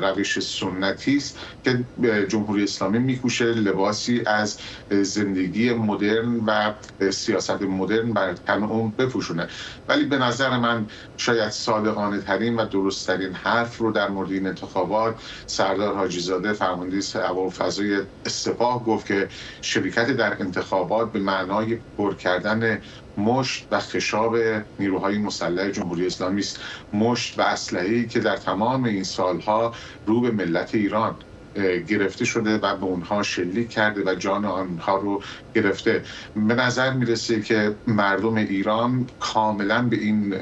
روش 0.00 0.40
سنتی 0.40 1.16
است 1.16 1.38
که 1.64 1.84
جمهوری 2.28 2.64
اسلامی 2.64 2.98
میکوشه 2.98 3.44
لباسی 3.44 4.22
از 4.26 4.58
زندگی 4.90 5.72
مدرن 5.72 6.36
و 6.46 6.72
سیاست 7.10 7.62
مدرن 7.62 8.12
بر 8.12 8.32
تن 8.32 8.62
اون 8.62 8.92
بپوشونه. 8.98 9.48
ولی 9.88 10.04
به 10.04 10.18
نظر 10.18 10.58
من 10.58 10.86
شاید 11.16 11.50
صادقانه 11.50 12.20
ترین 12.20 12.56
و 12.56 12.64
درست 12.64 13.06
ترین 13.06 13.32
حرف 13.32 13.78
رو 13.78 13.92
در 13.92 14.08
مورد 14.08 14.32
این 14.32 14.46
انتخابات 14.46 15.14
سردار 15.46 15.94
حاجی 15.94 16.20
زاده 16.20 16.52
فرمانده 16.52 17.00
فضای 17.50 18.00
سپاه 18.58 18.84
گفت 18.84 19.06
که 19.06 19.28
شرکت 19.62 20.10
در 20.10 20.42
انتخابات 20.42 21.12
به 21.12 21.18
معنای 21.20 21.82
پر 21.98 22.14
کردن 22.14 22.82
مشت 23.16 23.68
و 23.70 23.80
خشاب 23.80 24.36
نیروهای 24.78 25.18
مسلح 25.18 25.70
جمهوری 25.70 26.06
اسلامی 26.06 26.40
است. 26.40 26.60
مشت 26.92 27.38
و 27.38 27.42
اسلحه‌ای 27.42 28.08
که 28.08 28.20
در 28.20 28.36
تمام 28.36 28.84
این 28.84 29.04
سالها 29.04 29.74
رو 30.06 30.20
به 30.20 30.30
ملت 30.30 30.74
ایران 30.74 31.18
گرفته 31.88 32.24
شده 32.24 32.58
و 32.58 32.76
به 32.76 32.84
اونها 32.84 33.22
شلیک 33.22 33.70
کرده 33.70 34.12
و 34.12 34.14
جان 34.14 34.44
آنها 34.44 34.96
رو 34.96 35.22
گرفته. 35.62 36.02
به 36.34 36.54
نظر 36.54 36.92
می‌رسه 36.92 37.42
که 37.42 37.78
مردم 37.86 38.34
ایران 38.34 39.06
کاملا 39.18 39.82
به 39.82 39.96
این 39.96 40.34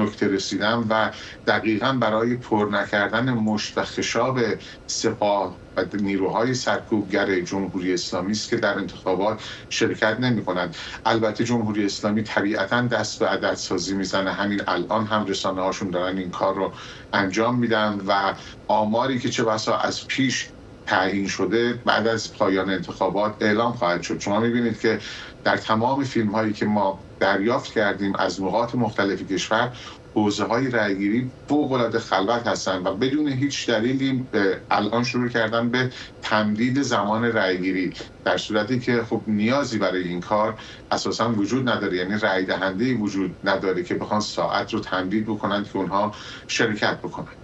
نکته 0.00 0.28
رسیدن 0.28 0.74
و 0.90 1.10
دقیقا 1.46 1.92
برای 1.92 2.36
پر 2.36 2.68
نکردن 2.72 3.30
مشت 3.30 3.78
و 3.78 3.84
خشاب 3.84 4.40
سپاه 4.86 5.60
و 5.76 5.84
نیروهای 5.94 6.54
سرکوبگر 6.54 7.40
جمهوری 7.40 7.94
اسلامی 7.94 8.32
است 8.32 8.48
که 8.50 8.56
در 8.56 8.78
انتخابات 8.78 9.42
شرکت 9.70 10.20
نمی 10.20 10.44
کنند 10.44 10.76
البته 11.04 11.44
جمهوری 11.44 11.84
اسلامی 11.84 12.22
طبیعتا 12.22 12.80
دست 12.82 13.18
به 13.18 13.26
عدد 13.28 13.54
سازی 13.54 13.94
می‌زنه. 13.94 14.32
همین 14.32 14.60
الان 14.68 15.06
هم 15.06 15.26
رسانه 15.26 15.62
هاشون 15.62 15.90
دارن 15.90 16.18
این 16.18 16.30
کار 16.30 16.54
رو 16.54 16.74
انجام 17.12 17.58
میدن 17.58 18.00
و 18.06 18.34
آماری 18.68 19.18
که 19.18 19.30
چه 19.30 19.44
بسا 19.44 19.78
از 19.78 20.06
پیش 20.06 20.54
تعیین 20.86 21.28
شده 21.28 21.72
بعد 21.74 22.06
از 22.06 22.32
پایان 22.32 22.70
انتخابات 22.70 23.36
اعلام 23.40 23.72
خواهد 23.72 24.02
شد. 24.02 24.20
شما 24.20 24.40
می‌بینید 24.40 24.80
که 24.80 25.00
در 25.44 25.56
تمام 25.56 26.04
فیلم 26.04 26.32
هایی 26.32 26.52
که 26.52 26.66
ما 26.66 27.06
دریافت 27.20 27.72
کردیم 27.72 28.16
از 28.16 28.42
نقاط 28.42 28.74
مختلف 28.74 29.22
کشور 29.22 29.76
حوزه 30.16 30.44
های 30.44 30.70
رأیگیری 30.70 31.32
فوق 31.48 31.72
العاده 31.72 31.98
خلوت 31.98 32.46
هستند 32.46 32.86
و 32.86 32.96
بدون 32.96 33.28
هیچ 33.28 33.70
دلیلی 33.70 34.28
الان 34.70 35.04
شروع 35.04 35.28
کردن 35.28 35.70
به 35.70 35.92
تمدید 36.22 36.82
زمان 36.82 37.24
رأیگیری. 37.24 37.94
در 38.24 38.36
صورتی 38.36 38.80
که 38.80 39.04
خب 39.04 39.24
نیازی 39.26 39.78
برای 39.78 40.02
این 40.02 40.20
کار 40.20 40.60
اساسا 40.90 41.32
وجود 41.32 41.68
نداره. 41.68 41.96
یعنی 41.96 42.14
رأی 42.20 42.46
دهنده 42.46 42.94
وجود 42.94 43.36
نداره 43.44 43.84
که 43.84 43.94
بخوان 43.94 44.20
ساعت 44.20 44.74
رو 44.74 44.80
تمدید 44.80 45.26
بکنند 45.26 45.64
که 45.70 45.76
اونها 45.76 46.12
شرکت 46.48 46.98
بکنند 46.98 47.43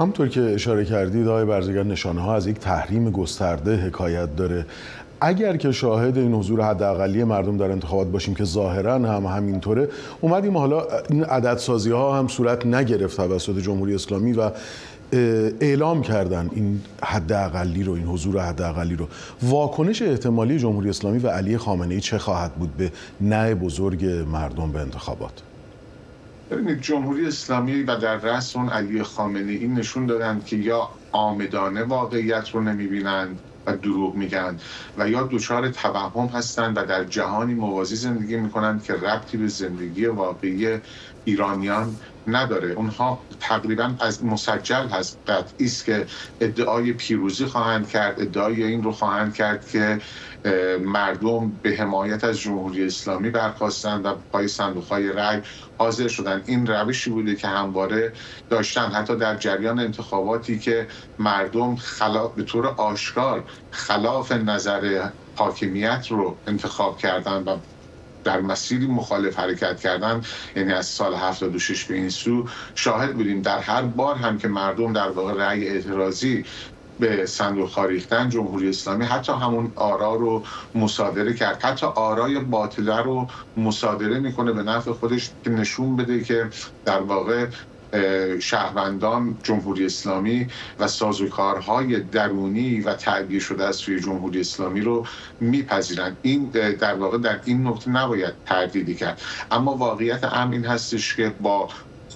همطور 0.00 0.28
که 0.28 0.40
اشاره 0.40 0.84
کردید 0.84 1.28
آقای 1.28 1.44
برزگر 1.44 1.82
نشانه 1.82 2.20
ها 2.20 2.34
از 2.34 2.46
یک 2.46 2.58
تحریم 2.58 3.10
گسترده 3.10 3.76
حکایت 3.76 4.36
داره. 4.36 4.66
اگر 5.20 5.56
که 5.56 5.72
شاهد 5.72 6.18
این 6.18 6.34
حضور 6.34 6.62
حداقلی 6.62 7.24
مردم 7.24 7.56
در 7.56 7.70
انتخابات 7.70 8.06
باشیم 8.06 8.34
که 8.34 8.44
ظاهرا 8.44 8.94
هم 8.94 9.26
همینطوره 9.26 9.88
اومدیم 10.20 10.56
حالا 10.56 10.86
این 11.10 11.24
عدد 11.24 11.56
سازی 11.56 11.90
ها 11.90 12.18
هم 12.18 12.28
صورت 12.28 12.66
نگرفت 12.66 13.16
توسط 13.16 13.58
جمهوری 13.58 13.94
اسلامی 13.94 14.32
و 14.32 14.50
اعلام 15.60 16.02
کردن 16.02 16.50
این 16.52 16.80
حداقلی 17.02 17.82
رو 17.82 17.92
این 17.92 18.06
حضور 18.06 18.40
حداقلی 18.40 18.96
رو. 18.96 19.08
واکنش 19.42 20.02
احتمالی 20.02 20.58
جمهوری 20.58 20.88
اسلامی 20.88 21.18
و 21.18 21.28
علی 21.28 21.58
خامنه 21.58 21.94
ای 21.94 22.00
چه 22.00 22.18
خواهد 22.18 22.52
بود 22.52 22.76
به 22.76 22.92
نه 23.20 23.54
بزرگ 23.54 24.04
مردم 24.32 24.72
به 24.72 24.80
انتخابات؟ 24.80 25.42
ببینید 26.50 26.80
جمهوری 26.80 27.26
اسلامی 27.26 27.82
و 27.82 27.96
در 27.96 28.16
رأس 28.16 28.56
اون 28.56 28.70
علی 28.70 29.02
خامنه 29.04 29.52
ای 29.52 29.68
نشون 29.68 30.06
دادن 30.06 30.40
که 30.40 30.56
یا 30.56 30.90
آمدانه 31.12 31.84
واقعیت 31.84 32.50
رو 32.50 32.60
نمی‌بینند 32.62 33.42
و 33.66 33.76
دروغ 33.76 34.16
میگن 34.16 34.60
و 34.96 35.10
یا 35.10 35.28
دچار 35.32 35.70
توهم 35.70 36.26
هستند 36.28 36.78
و 36.78 36.86
در 36.86 37.04
جهانی 37.04 37.54
موازی 37.54 37.96
زندگی 37.96 38.36
می‌کنند 38.36 38.84
که 38.84 38.94
ربطی 38.94 39.38
به 39.38 39.48
زندگی 39.48 40.06
واقعی 40.06 40.80
ایرانیان 41.24 42.00
نداره. 42.26 42.70
اونها 42.72 43.26
تقریبا 43.40 43.96
از 44.00 44.24
مسجل 44.24 44.88
هست 44.88 45.20
قطعی 45.26 45.66
است 45.66 45.84
که 45.84 46.06
ادعای 46.40 46.92
پیروزی 46.92 47.46
خواهند 47.46 47.88
کرد 47.88 48.20
ادعای 48.20 48.64
این 48.64 48.82
رو 48.82 48.92
خواهند 48.92 49.34
کرد 49.34 49.66
که 49.66 50.00
مردم 50.84 51.52
به 51.62 51.70
حمایت 51.70 52.24
از 52.24 52.40
جمهوری 52.40 52.84
اسلامی 52.86 53.30
برخواستند 53.30 54.06
و 54.06 54.14
پای 54.32 54.48
صندوق 54.48 54.84
های 54.84 55.12
رای 55.12 55.42
حاضر 55.78 56.08
شدن 56.08 56.42
این 56.46 56.66
روشی 56.66 57.10
بوده 57.10 57.34
که 57.34 57.48
همواره 57.48 58.12
داشتن 58.50 58.90
حتی 58.90 59.16
در 59.16 59.36
جریان 59.36 59.80
انتخاباتی 59.80 60.58
که 60.58 60.88
مردم 61.18 61.76
خلاف 61.76 62.34
به 62.34 62.42
طور 62.42 62.66
آشکار 62.66 63.44
خلاف 63.70 64.32
نظر 64.32 65.10
حاکمیت 65.36 66.06
رو 66.10 66.36
انتخاب 66.46 66.98
کردن 66.98 67.42
و 67.42 67.56
در 68.24 68.40
مسیری 68.40 68.86
مخالف 68.86 69.38
حرکت 69.38 69.80
کردن 69.80 70.22
یعنی 70.56 70.72
از 70.72 70.86
سال 70.86 71.14
76 71.14 71.84
به 71.84 71.94
این 71.94 72.08
سو 72.08 72.48
شاهد 72.74 73.14
بودیم. 73.14 73.42
در 73.42 73.58
هر 73.58 73.82
بار 73.82 74.16
هم 74.16 74.38
که 74.38 74.48
مردم 74.48 74.92
در 74.92 75.10
واقع 75.10 75.34
رأی 75.34 75.68
اعتراضی 75.68 76.44
به 77.00 77.26
صندوق 77.26 77.70
خاریختن 77.70 78.28
جمهوری 78.28 78.68
اسلامی 78.68 79.04
حتی 79.04 79.32
همون 79.32 79.72
آرا 79.76 80.14
رو 80.14 80.42
مصادره 80.74 81.34
کرد. 81.34 81.62
حتی 81.62 81.86
آرای 81.86 82.38
باطله 82.38 82.96
رو 82.96 83.26
مصادره 83.56 84.18
می‌کنه 84.18 84.52
به 84.52 84.62
نفع 84.62 84.92
خودش 84.92 85.30
که 85.44 85.50
نشون 85.50 85.96
بده 85.96 86.24
که 86.24 86.48
در 86.84 87.00
واقع 87.00 87.46
شهروندان 88.40 89.38
جمهوری 89.42 89.86
اسلامی 89.86 90.46
و 90.78 90.88
سازوکارهای 90.88 92.00
درونی 92.00 92.80
و 92.80 92.94
تعبیه 92.94 93.40
شده 93.40 93.64
از 93.64 93.76
سوی 93.76 94.00
جمهوری 94.00 94.40
اسلامی 94.40 94.80
رو 94.80 95.06
میپذیرند 95.40 96.16
این 96.22 96.44
در 96.80 96.94
واقع 96.94 97.18
در 97.18 97.40
این 97.44 97.66
نقطه 97.66 97.90
نباید 97.90 98.34
تردیدی 98.46 98.94
کرد. 98.94 99.20
اما 99.50 99.76
واقعیت 99.76 100.24
امر 100.24 100.52
این 100.52 100.64
هستش 100.64 101.16
که 101.16 101.32
با 101.40 101.68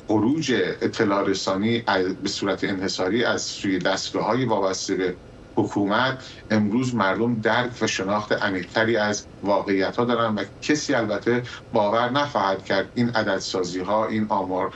خروج 0.07 0.53
اطلاع 0.83 1.25
رسانی 1.25 1.81
به 2.23 2.29
صورت 2.29 2.65
انحصاری 2.65 3.25
از 3.25 3.43
سوی 3.43 3.79
دستگاه 3.79 4.25
های 4.25 4.45
وابسته 4.45 4.95
به 4.95 5.19
حکومت 5.57 6.25
امروز 6.51 6.95
مردم 6.95 7.41
درک 7.41 7.73
و 7.83 7.87
شناخت 7.87 8.33
عمیقتری 8.33 8.97
از 8.97 9.29
واقعیت 9.43 9.97
ها 9.97 10.05
دارن 10.05 10.35
و 10.35 10.45
کسی 10.61 10.95
البته 10.95 11.43
باور 11.73 12.11
نخواهد 12.11 12.65
کرد 12.65 12.91
این 12.95 13.09
عددسازی 13.09 13.81
ها 13.81 14.07
این 14.07 14.27
آمار 14.29 14.75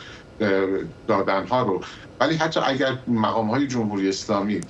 دادن 1.06 1.46
ها 1.46 1.62
رو. 1.62 1.84
ولی 2.20 2.36
حتی 2.36 2.60
اگر 2.60 3.02
مقام 3.06 3.50
های 3.50 3.66
جمهوری 3.66 4.08
اسلامی 4.08 4.60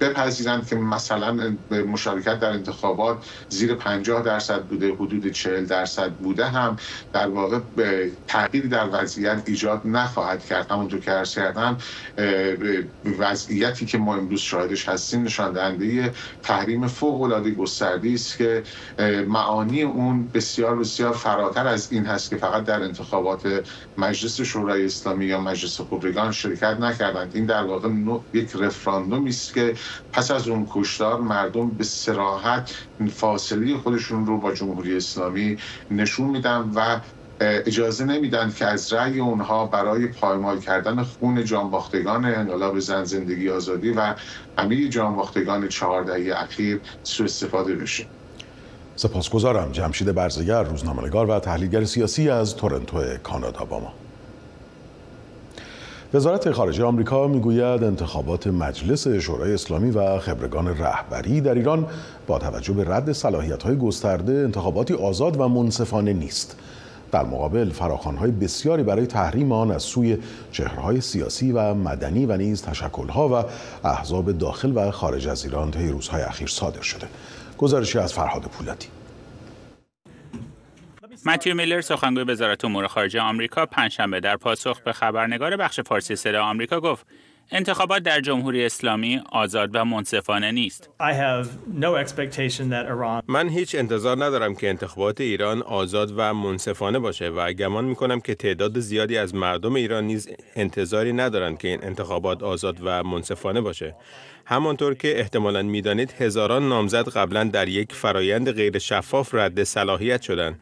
بپذیرند 0.00 0.68
که 0.68 0.76
مثلا 0.76 1.56
مشارکت 1.70 2.40
در 2.40 2.50
انتخابات 2.50 3.18
زیر 3.48 3.74
50 3.74 4.22
درصد 4.22 4.62
بوده 4.62 4.94
حدود 4.94 5.32
40 5.32 5.66
درصد 5.66 6.10
بوده 6.10 6.46
هم 6.46 6.76
در 7.12 7.28
واقع 7.28 7.58
تغییری 8.26 8.68
در 8.68 8.88
وضعیت 8.92 9.42
ایجاد 9.46 9.80
نخواهد 9.84 10.44
کرد. 10.44 10.70
همونطور 10.70 11.00
که 11.00 11.10
عرض 11.10 11.34
کردم 11.34 11.76
وضعیتی 13.18 13.86
که 13.86 13.98
ما 13.98 14.16
امروز 14.16 14.40
شاهدش 14.40 14.88
هستیم 14.88 15.22
نشان 15.22 15.52
دهنده 15.52 16.12
تحریم 16.42 16.86
فوق 16.86 17.22
العاده 17.22 17.50
گسترده 17.50 18.10
است 18.10 18.38
که 18.38 18.62
معانی 19.28 19.82
اون 19.82 20.28
بسیار 20.28 20.76
بسیار 20.76 21.12
فراتر 21.12 21.66
از 21.66 21.92
این 21.92 22.06
هست 22.06 22.30
که 22.30 22.36
فقط 22.36 22.64
در 22.64 22.82
انتخابات 22.82 23.64
مجلس 23.98 24.40
شورای 24.40 24.84
اسلامی 24.84 25.26
یا 25.26 25.40
مجلس 25.40 25.80
خبرگان 25.80 26.32
شرکت 26.32 26.80
نکردند. 26.80 27.30
این 27.34 27.46
در 27.46 27.62
واقع 27.62 27.88
یک 28.32 28.50
رفراندومی 28.56 29.30
است 29.30 29.54
که 29.54 29.74
پس 30.12 30.30
از 30.30 30.48
اون 30.48 30.66
کشتار 30.70 31.20
مردم 31.20 31.70
به 31.70 31.84
سراحت 31.84 32.74
فاصله 33.12 33.76
خودشون 33.78 34.26
رو 34.26 34.38
با 34.40 34.52
جمهوری 34.52 34.96
اسلامی 34.96 35.56
نشون 35.90 36.30
میدن 36.30 36.70
و 36.74 37.00
اجازه 37.40 38.04
نمیدن 38.04 38.50
که 38.50 38.66
از 38.66 38.92
رأی 38.92 39.20
اونها 39.20 39.66
برای 39.66 40.06
پایمال 40.06 40.60
کردن 40.60 41.02
خون 41.02 41.44
جانباختگان 41.44 42.24
انقلاب 42.24 42.78
زن 42.78 43.04
زندگی 43.04 43.50
آزادی 43.50 43.90
و 43.90 44.14
همه 44.58 44.88
جانباختگان 44.88 45.68
چهار 45.68 46.02
دهه 46.04 46.34
اخیر 46.36 46.82
سوء 47.02 47.24
استفاده 47.24 47.76
بشه. 47.76 48.06
سپاسگزارم 48.96 49.72
جمشید 49.72 50.12
برزگر 50.12 50.62
روزنامه‌نگار 50.62 51.30
و 51.30 51.38
تحلیلگر 51.38 51.84
سیاسی 51.84 52.30
از 52.30 52.56
تورنتو 52.56 53.18
کانادا 53.22 53.64
با 53.64 53.80
ما. 53.80 54.03
وزارت 56.14 56.50
خارجه 56.50 56.84
آمریکا 56.84 57.26
می‌گوید 57.26 57.84
انتخابات 57.84 58.46
مجلس 58.46 59.08
شورای 59.08 59.54
اسلامی 59.54 59.90
و 59.90 60.18
خبرگان 60.18 60.78
رهبری 60.78 61.40
در 61.40 61.54
ایران 61.54 61.86
با 62.26 62.38
توجه 62.38 62.72
به 62.72 62.84
رد 62.88 63.12
صلاحیت‌های 63.12 63.76
گسترده 63.76 64.32
انتخاباتی 64.32 64.94
آزاد 64.94 65.40
و 65.40 65.48
منصفانه 65.48 66.12
نیست. 66.12 66.56
در 67.12 67.24
مقابل 67.24 67.70
فراخوان‌های 67.70 68.30
بسیاری 68.30 68.82
برای 68.82 69.06
تحریم 69.06 69.52
آن 69.52 69.70
از 69.70 69.82
سوی 69.82 70.18
چهره‌های 70.52 71.00
سیاسی 71.00 71.52
و 71.52 71.74
مدنی 71.74 72.26
و 72.26 72.36
نیز 72.36 72.62
تشکل‌ها 72.62 73.28
و 73.28 73.44
احزاب 73.86 74.38
داخل 74.38 74.72
و 74.74 74.90
خارج 74.90 75.28
از 75.28 75.44
ایران 75.44 75.70
طی 75.70 75.88
روزهای 75.88 76.22
اخیر 76.22 76.48
صادر 76.48 76.82
شده. 76.82 77.06
گزارشی 77.58 77.98
از 77.98 78.12
فرهاد 78.12 78.42
پولادی 78.42 78.86
متیو 81.26 81.54
میلر 81.54 81.80
سخنگوی 81.80 82.24
وزارت 82.24 82.64
امور 82.64 82.86
خارجه 82.86 83.20
آمریکا 83.20 83.66
پنجشنبه 83.66 84.20
در 84.20 84.36
پاسخ 84.36 84.80
به 84.80 84.92
خبرنگار 84.92 85.56
بخش 85.56 85.80
فارسی 85.80 86.16
صدا 86.16 86.44
آمریکا 86.44 86.80
گفت 86.80 87.06
انتخابات 87.50 88.02
در 88.02 88.20
جمهوری 88.20 88.64
اسلامی 88.64 89.20
آزاد 89.32 89.70
و 89.72 89.84
منصفانه 89.84 90.52
نیست. 90.52 90.90
من 93.28 93.48
هیچ 93.48 93.74
انتظار 93.74 94.24
ندارم 94.24 94.54
که 94.54 94.68
انتخابات 94.68 95.20
ایران 95.20 95.62
آزاد 95.62 96.12
و 96.16 96.34
منصفانه 96.34 96.98
باشه 96.98 97.28
و 97.28 97.52
گمان 97.52 97.84
می 97.84 97.94
کنم 97.94 98.20
که 98.20 98.34
تعداد 98.34 98.78
زیادی 98.78 99.18
از 99.18 99.34
مردم 99.34 99.74
ایران 99.74 100.04
نیز 100.04 100.28
انتظاری 100.56 101.12
ندارند 101.12 101.58
که 101.58 101.68
این 101.68 101.84
انتخابات 101.84 102.42
آزاد 102.42 102.78
و 102.82 103.02
منصفانه 103.02 103.60
باشه. 103.60 103.94
همانطور 104.46 104.94
که 104.94 105.20
احتمالا 105.20 105.62
می‌دانید 105.62 106.14
هزاران 106.18 106.68
نامزد 106.68 107.08
قبلا 107.08 107.44
در 107.44 107.68
یک 107.68 107.92
فرایند 107.92 108.52
غیر 108.52 108.78
شفاف 108.78 109.34
رد 109.34 109.64
صلاحیت 109.64 110.22
شدند. 110.22 110.60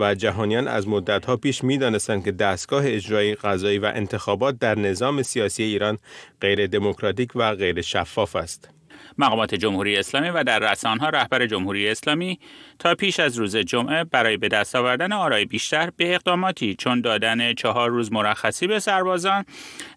و 0.00 0.14
جهانیان 0.14 0.68
از 0.68 0.88
مدتها 0.88 1.36
پیش 1.36 1.64
می 1.64 1.78
دانستند 1.78 2.24
که 2.24 2.32
دستگاه 2.32 2.82
اجرایی 2.86 3.34
قضایی 3.34 3.78
و 3.78 3.92
انتخابات 3.94 4.58
در 4.58 4.78
نظام 4.78 5.22
سیاسی 5.22 5.62
ایران 5.62 5.98
غیر 6.40 6.66
دموکراتیک 6.66 7.32
و 7.34 7.54
غیر 7.54 7.82
شفاف 7.82 8.36
است. 8.36 8.77
مقامات 9.18 9.54
جمهوری 9.54 9.96
اسلامی 9.96 10.28
و 10.28 10.44
در 10.44 10.58
رسانه‌ها 10.58 11.08
رهبر 11.08 11.46
جمهوری 11.46 11.88
اسلامی 11.88 12.38
تا 12.78 12.94
پیش 12.94 13.20
از 13.20 13.36
روز 13.36 13.56
جمعه 13.56 14.04
برای 14.04 14.36
به 14.36 14.48
دست 14.48 14.76
آوردن 14.76 15.12
آرای 15.12 15.44
بیشتر 15.44 15.90
به 15.96 16.14
اقداماتی 16.14 16.74
چون 16.74 17.00
دادن 17.00 17.54
چهار 17.54 17.90
روز 17.90 18.12
مرخصی 18.12 18.66
به 18.66 18.78
سربازان، 18.78 19.44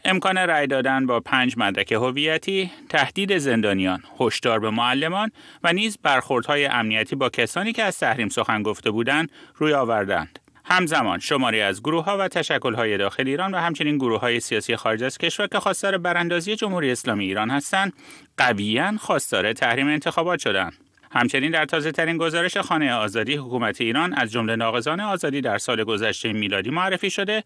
امکان 0.06 0.38
رأی 0.38 0.68
دادن 0.68 1.06
با 1.06 1.20
پنج 1.20 1.54
مدرک 1.58 1.92
هویتی، 1.92 2.72
تهدید 2.90 3.38
زندانیان، 3.38 4.04
هشدار 4.20 4.60
به 4.60 4.70
معلمان 4.70 5.32
و 5.64 5.74
نیز 5.74 5.98
برخوردهای 6.04 6.66
امنیتی 6.66 7.16
با 7.16 7.30
کسانی 7.30 7.74
که 7.74 7.84
از 7.84 8.00
تحریم 8.00 8.30
سخن 8.30 8.64
گفته 8.64 8.92
بودند 8.92 9.32
روی 9.56 9.74
آوردند. 9.74 10.40
همزمان 10.72 11.20
شماری 11.20 11.62
از 11.62 11.82
گروه 11.82 12.06
ها 12.06 12.18
و 12.18 12.28
تشکل 12.28 12.74
های 12.74 12.98
داخل 12.98 13.28
ایران 13.28 13.54
و 13.54 13.58
همچنین 13.58 13.98
گروه 13.98 14.20
های 14.20 14.40
سیاسی 14.40 14.76
خارج 14.76 15.04
از 15.04 15.18
کشور 15.18 15.48
که 15.48 15.60
خواستار 15.60 15.98
براندازی 15.98 16.56
جمهوری 16.56 16.92
اسلامی 16.92 17.26
ایران 17.26 17.50
هستند 17.50 17.94
قویا 18.38 18.94
خواستار 19.00 19.54
تحریم 19.54 19.88
انتخابات 19.88 20.40
شدند 20.40 20.74
همچنین 21.12 21.52
در 21.52 21.66
تازه 21.66 21.92
ترین 21.92 22.18
گزارش 22.18 22.58
خانه 22.58 22.94
آزادی 22.94 23.36
حکومت 23.36 23.82
ایران 23.82 24.14
از 24.14 24.32
جمله 24.32 24.56
ناقضان 24.56 25.00
آزادی 25.00 25.42
در 25.42 25.58
سال 25.58 25.84
گذشته 25.84 26.34
میلادی 26.34 26.70
معرفی 26.70 27.10
شده 27.10 27.44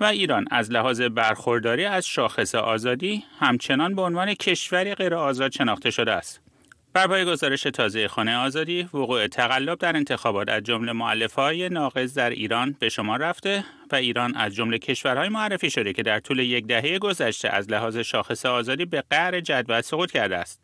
و 0.00 0.04
ایران 0.04 0.44
از 0.50 0.70
لحاظ 0.70 1.00
برخورداری 1.00 1.84
از 1.84 2.06
شاخص 2.06 2.54
آزادی 2.54 3.24
همچنان 3.38 3.94
به 3.94 4.02
عنوان 4.02 4.34
کشوری 4.34 4.94
غیر 4.94 5.14
آزاد 5.14 5.52
شناخته 5.52 5.90
شده 5.90 6.12
است. 6.12 6.49
بر 6.92 7.06
پای 7.06 7.24
گزارش 7.24 7.62
تازه 7.62 8.08
خانه 8.08 8.36
آزادی 8.36 8.82
وقوع 8.82 9.26
تقلب 9.26 9.78
در 9.78 9.96
انتخابات 9.96 10.48
از 10.48 10.62
جمله 10.62 11.28
های 11.36 11.68
ناقض 11.68 12.14
در 12.14 12.30
ایران 12.30 12.76
به 12.78 12.88
شما 12.88 13.16
رفته 13.16 13.64
و 13.92 13.96
ایران 13.96 14.36
از 14.36 14.54
جمله 14.54 14.78
کشورهای 14.78 15.28
معرفی 15.28 15.70
شده 15.70 15.92
که 15.92 16.02
در 16.02 16.20
طول 16.20 16.38
یک 16.38 16.66
دهه 16.66 16.98
گذشته 16.98 17.48
از 17.48 17.70
لحاظ 17.70 17.96
شاخص 17.96 18.46
آزادی 18.46 18.84
به 18.84 19.04
قعر 19.10 19.40
جدول 19.40 19.80
سقوط 19.80 20.10
کرده 20.10 20.36
است. 20.36 20.60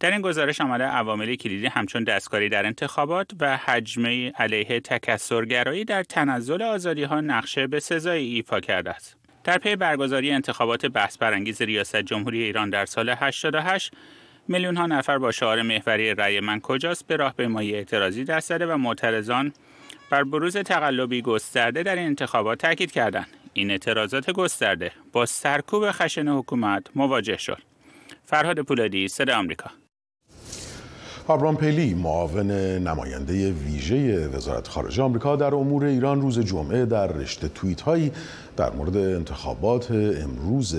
در 0.00 0.10
این 0.10 0.20
گزارش 0.20 0.60
آمده 0.60 0.84
عوامل 0.84 1.34
کلیدی 1.34 1.66
همچون 1.66 2.04
دستکاری 2.04 2.48
در 2.48 2.66
انتخابات 2.66 3.30
و 3.40 3.56
حجمه 3.56 4.30
علیه 4.30 4.80
تکسرگرایی 4.80 5.84
در 5.84 6.02
تنزل 6.02 6.62
آزادی 6.62 7.02
ها 7.02 7.20
نقشه 7.20 7.66
به 7.66 7.80
سزایی 7.80 8.34
ایفا 8.34 8.60
کرده 8.60 8.90
است. 8.90 9.16
در 9.44 9.58
پی 9.58 9.76
برگزاری 9.76 10.30
انتخابات 10.30 10.86
بحث 10.86 11.18
برانگیز 11.18 11.62
ریاست 11.62 11.96
جمهوری 11.96 12.42
ایران 12.42 12.70
در 12.70 12.86
سال 12.86 13.08
88 13.08 13.92
میلیون 14.48 14.76
ها 14.76 14.86
نفر 14.86 15.18
با 15.18 15.32
شعار 15.32 15.62
محوری 15.62 16.14
رأی 16.14 16.40
من 16.40 16.60
کجاست 16.60 17.06
به 17.06 17.16
راهپیمایی 17.16 17.74
اعتراضی 17.74 18.24
دست 18.24 18.48
زده 18.48 18.66
و 18.66 18.76
معترضان 18.76 19.52
بر 20.10 20.24
بروز 20.24 20.56
تقلبی 20.56 21.22
گسترده 21.22 21.82
در 21.82 21.96
این 21.96 22.06
انتخابات 22.06 22.58
تاکید 22.58 22.92
کردند. 22.92 23.26
این 23.52 23.70
اعتراضات 23.70 24.30
گسترده 24.30 24.92
با 25.12 25.26
سرکوب 25.26 25.90
خشن 25.90 26.28
حکومت 26.28 26.86
مواجه 26.94 27.36
شد. 27.36 27.58
فرهاد 28.24 28.60
پولادی 28.60 29.08
صدا 29.08 29.38
آمریکا. 29.38 29.70
آبرام 31.28 31.56
پیلی 31.56 31.94
معاون 31.94 32.50
نماینده 32.78 33.52
ویژه 33.52 34.28
وزارت 34.28 34.68
خارجه 34.68 35.02
آمریکا 35.02 35.36
در 35.36 35.54
امور 35.54 35.84
ایران 35.84 36.20
روز 36.20 36.40
جمعه 36.40 36.86
در 36.86 37.06
رشته 37.06 37.48
توییت 37.48 37.80
هایی 37.80 38.12
در 38.56 38.70
مورد 38.70 38.96
انتخابات 38.96 39.90
امروز 39.90 40.76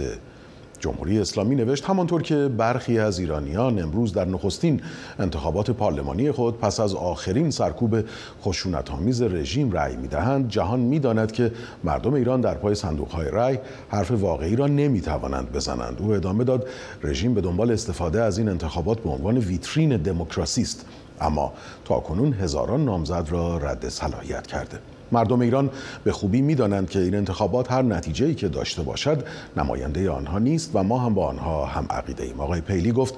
جمهوری 0.79 1.19
اسلامی 1.19 1.55
نوشت 1.55 1.85
همانطور 1.85 2.21
که 2.21 2.47
برخی 2.57 2.99
از 2.99 3.19
ایرانیان 3.19 3.79
امروز 3.79 4.13
در 4.13 4.25
نخستین 4.25 4.81
انتخابات 5.19 5.71
پارلمانی 5.71 6.31
خود 6.31 6.59
پس 6.59 6.79
از 6.79 6.95
آخرین 6.95 7.51
سرکوب 7.51 8.03
خشونت‌آمیز 8.41 9.21
رژیم 9.21 9.71
رأی 9.71 9.95
می‌دهند 9.95 10.49
جهان 10.49 10.79
می‌داند 10.79 11.31
که 11.31 11.51
مردم 11.83 12.13
ایران 12.13 12.41
در 12.41 12.53
پای 12.53 12.75
صندوق‌های 12.75 13.31
رأی 13.31 13.57
حرف 13.89 14.11
واقعی 14.11 14.55
را 14.55 14.67
نمی‌توانند 14.67 15.51
بزنند. 15.51 15.97
او 15.99 16.13
ادامه 16.13 16.43
داد 16.43 16.67
رژیم 17.03 17.33
به 17.33 17.41
دنبال 17.41 17.71
استفاده 17.71 18.21
از 18.21 18.37
این 18.37 18.49
انتخابات 18.49 18.99
به 18.99 19.09
عنوان 19.09 19.37
ویترین 19.37 19.97
دموکراسی 19.97 20.61
است. 20.61 20.85
اما 21.21 21.53
تاکنون 21.85 22.33
هزاران 22.33 22.85
نامزد 22.85 23.27
را 23.29 23.57
رد 23.57 23.89
صلاحیت 23.89 24.47
کرده. 24.47 24.79
مردم 25.11 25.39
ایران 25.39 25.69
به 26.03 26.11
خوبی 26.11 26.41
می‌دانند 26.41 26.89
که 26.89 26.99
این 26.99 27.15
انتخابات 27.15 27.71
هر 27.71 27.81
نتیجه 27.81 28.33
که 28.33 28.47
داشته 28.47 28.81
باشد 28.81 29.23
نماینده 29.57 30.09
آنها 30.09 30.39
نیست 30.39 30.71
و 30.73 30.83
ما 30.83 30.99
هم 30.99 31.13
با 31.13 31.27
آنها 31.27 31.65
هم 31.65 31.87
عقیده 31.89 32.23
ایم. 32.23 32.39
آقای 32.39 32.61
پیلی 32.61 32.91
گفت 32.91 33.13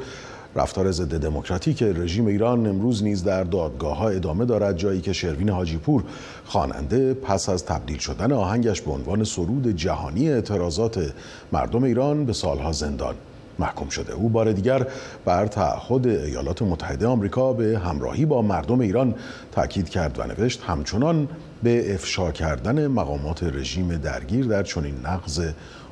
رفتار 0.55 0.91
ضد 0.91 1.17
دموکراتیک 1.17 1.83
رژیم 1.83 2.25
ایران 2.25 2.67
امروز 2.67 3.03
نیز 3.03 3.23
در 3.23 3.43
دادگاه 3.43 3.97
ها 3.97 4.09
ادامه 4.09 4.45
دارد 4.45 4.77
جایی 4.77 5.01
که 5.01 5.13
شروین 5.13 5.49
حاجی 5.49 5.77
پور 5.77 6.03
خواننده 6.45 7.13
پس 7.13 7.49
از 7.49 7.65
تبدیل 7.65 7.97
شدن 7.97 8.31
آهنگش 8.31 8.81
به 8.81 8.91
عنوان 8.91 9.23
سرود 9.23 9.67
جهانی 9.67 10.29
اعتراضات 10.29 11.13
مردم 11.51 11.83
ایران 11.83 12.25
به 12.25 12.33
سالها 12.33 12.71
زندان 12.71 13.15
محکوم 13.59 13.89
شده 13.89 14.13
او 14.13 14.29
بار 14.29 14.51
دیگر 14.51 14.87
بر 15.25 15.47
تعهد 15.47 16.07
ایالات 16.07 16.61
متحده 16.61 17.07
آمریکا 17.07 17.53
به 17.53 17.79
همراهی 17.79 18.25
با 18.25 18.41
مردم 18.41 18.79
ایران 18.79 19.15
تاکید 19.51 19.89
کرد 19.89 20.19
و 20.19 20.23
نوشت 20.23 20.61
همچنان 20.61 21.27
به 21.63 21.93
افشا 21.93 22.31
کردن 22.31 22.87
مقامات 22.87 23.43
رژیم 23.43 23.97
درگیر 23.97 24.45
در 24.45 24.63
چنین 24.63 24.95
نقض 25.05 25.41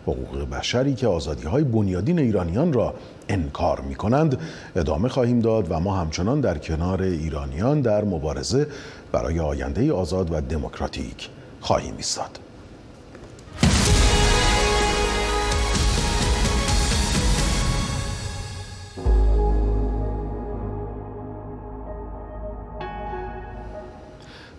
حقوق 0.03 0.49
بشری 0.49 0.95
که 0.95 1.07
آزادی 1.07 1.47
های 1.47 1.63
بنیادین 1.63 2.19
ایرانیان 2.19 2.73
را 2.73 2.93
انکار 3.29 3.81
می 3.81 3.95
کنند 3.95 4.37
ادامه 4.75 5.09
خواهیم 5.09 5.39
داد 5.39 5.71
و 5.71 5.79
ما 5.79 5.97
همچنان 5.97 6.41
در 6.41 6.57
کنار 6.57 7.01
ایرانیان 7.01 7.81
در 7.81 8.03
مبارزه 8.03 8.67
برای 9.11 9.39
آینده 9.39 9.93
آزاد 9.93 10.33
و 10.33 10.41
دموکراتیک 10.41 11.29
خواهیم 11.61 11.93
ایستاد. 11.97 12.46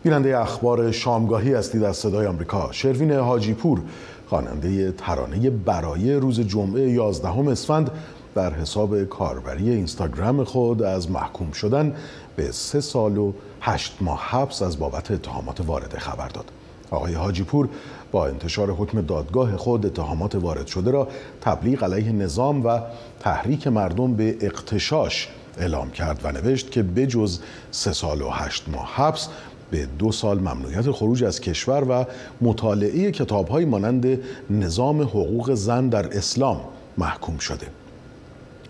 بیننده 0.09 0.39
اخبار 0.39 0.93
شامگاهی 0.93 1.55
هستید 1.55 1.85
از 1.85 1.97
صدای 1.97 2.27
آمریکا 2.27 2.69
شروین 2.73 3.13
حاجی 3.13 3.55
پور 3.55 3.81
خواننده 4.29 4.93
ترانه 4.93 5.51
برای 5.51 6.15
روز 6.15 6.41
جمعه 6.41 6.91
11 6.91 7.29
اسفند 7.29 7.91
در 8.35 8.55
حساب 8.55 9.05
کاربری 9.05 9.71
اینستاگرام 9.71 10.45
خود 10.45 10.83
از 10.83 11.11
محکوم 11.11 11.53
شدن 11.53 11.95
به 12.37 12.53
سه 12.53 12.81
سال 12.81 13.19
و 13.19 13.33
هشت 13.61 13.97
ماه 14.01 14.21
حبس 14.31 14.63
از 14.63 14.79
بابت 14.79 15.11
اتهامات 15.11 15.61
وارد 15.61 15.99
خبر 15.99 16.29
داد. 16.29 16.45
آقای 16.91 17.15
حاجی 17.15 17.43
پور 17.43 17.69
با 18.13 18.27
انتشار 18.27 18.71
حکم 18.71 19.01
دادگاه 19.01 19.57
خود 19.57 19.87
اتهامات 19.87 20.35
وارد 20.35 20.67
شده 20.67 20.91
را 20.91 21.09
تبلیغ 21.41 21.85
علیه 21.85 22.13
نظام 22.13 22.67
و 22.67 22.81
تحریک 23.21 23.67
مردم 23.67 24.15
به 24.15 24.37
اقتشاش 24.41 25.29
اعلام 25.59 25.91
کرد 25.91 26.21
و 26.25 26.33
نوشت 26.33 26.71
که 26.71 26.83
بجز 26.83 27.41
سه 27.71 27.93
سال 27.93 28.23
و 28.23 28.31
هشت 28.31 28.69
ماه 28.69 28.93
حبس 28.95 29.29
به 29.71 29.89
دو 29.99 30.13
سال 30.13 30.39
ممنوعیت 30.39 30.91
خروج 30.91 31.25
از 31.25 31.41
کشور 31.41 31.85
و 31.89 32.05
مطالعه 32.41 33.11
کتابهایی 33.11 33.67
مانند 33.67 34.21
نظام 34.51 35.03
حقوق 35.03 35.55
زن 35.55 35.89
در 35.89 36.17
اسلام 36.17 36.61
محکوم 36.99 37.39
شده. 37.39 37.67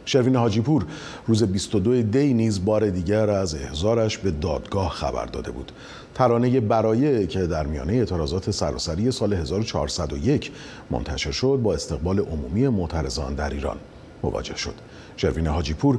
شروین 0.04 0.37
حاجیپور 0.37 0.87
روز 1.26 1.42
22 1.42 2.02
دی 2.02 2.34
نیز 2.34 2.64
بار 2.64 2.90
دیگر 2.90 3.30
از 3.30 3.54
احضارش 3.54 4.18
به 4.18 4.30
دادگاه 4.30 4.90
خبر 4.90 5.26
داده 5.26 5.50
بود. 5.50 5.72
ترانه 6.14 6.61
برایه 6.61 7.26
که 7.26 7.46
در 7.46 7.66
میانه 7.66 7.92
اعتراضات 7.92 8.50
سراسری 8.50 9.11
سال 9.11 9.32
1401 9.32 10.52
منتشر 10.90 11.30
شد 11.30 11.61
با 11.62 11.74
استقبال 11.74 12.18
عمومی 12.18 12.68
معترضان 12.68 13.34
در 13.34 13.50
ایران 13.50 13.76
مواجه 14.22 14.56
شد. 14.56 14.74
شروین 15.16 15.46
حاجیپور 15.46 15.98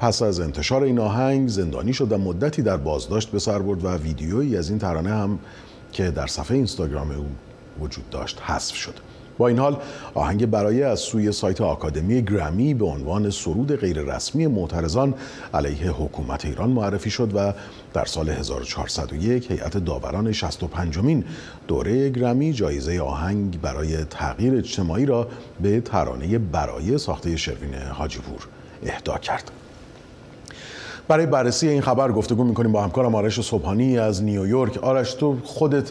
پس 0.00 0.22
از 0.22 0.40
انتشار 0.40 0.82
این 0.82 0.98
آهنگ 0.98 1.48
زندانی 1.48 1.92
شد 1.92 2.12
و 2.12 2.18
مدتی 2.18 2.62
در 2.62 2.76
بازداشت 2.76 3.30
به 3.30 3.38
سر 3.38 3.58
برد 3.58 3.84
و 3.84 3.88
ویدیویی 3.88 4.56
از 4.56 4.70
این 4.70 4.78
ترانه 4.78 5.10
هم 5.10 5.38
که 5.92 6.10
در 6.10 6.26
صفحه 6.26 6.56
اینستاگرام 6.56 7.10
او 7.10 7.26
وجود 7.80 8.10
داشت 8.10 8.40
حذف 8.42 8.74
شد 8.74 8.94
با 9.38 9.48
این 9.48 9.58
حال 9.58 9.76
آهنگ 10.14 10.46
برای 10.46 10.82
از 10.82 11.00
سوی 11.00 11.32
سایت 11.32 11.60
آکادمی 11.60 12.22
گرمی 12.22 12.74
به 12.74 12.84
عنوان 12.84 13.30
سرود 13.30 13.76
غیررسمی 13.76 14.46
معترضان 14.46 15.14
علیه 15.54 15.90
حکومت 15.90 16.44
ایران 16.44 16.70
معرفی 16.70 17.10
شد 17.10 17.30
و 17.34 17.52
در 17.94 18.04
سال 18.04 18.28
1401 18.28 19.50
هیئت 19.50 19.76
داوران 19.76 20.32
65 20.32 20.98
مین 20.98 21.24
دوره 21.68 22.10
گرمی 22.10 22.52
جایزه 22.52 23.00
آهنگ 23.00 23.60
برای 23.60 24.04
تغییر 24.04 24.54
اجتماعی 24.54 25.06
را 25.06 25.28
به 25.62 25.80
ترانه 25.80 26.38
برای 26.38 26.98
ساخته 26.98 27.36
شروین 27.36 27.74
حاجیپور 27.74 28.48
اهدا 28.86 29.18
کرد. 29.18 29.50
برای 31.10 31.26
بررسی 31.26 31.68
این 31.68 31.82
خبر 31.82 32.12
گفتگو 32.12 32.44
می‌کنیم 32.44 32.72
با 32.72 32.82
همکارم 32.82 33.14
آرش 33.14 33.40
صبحانی 33.40 33.98
از 33.98 34.22
نیویورک 34.22 34.78
آرش 34.78 35.14
تو 35.14 35.36
خودت 35.44 35.90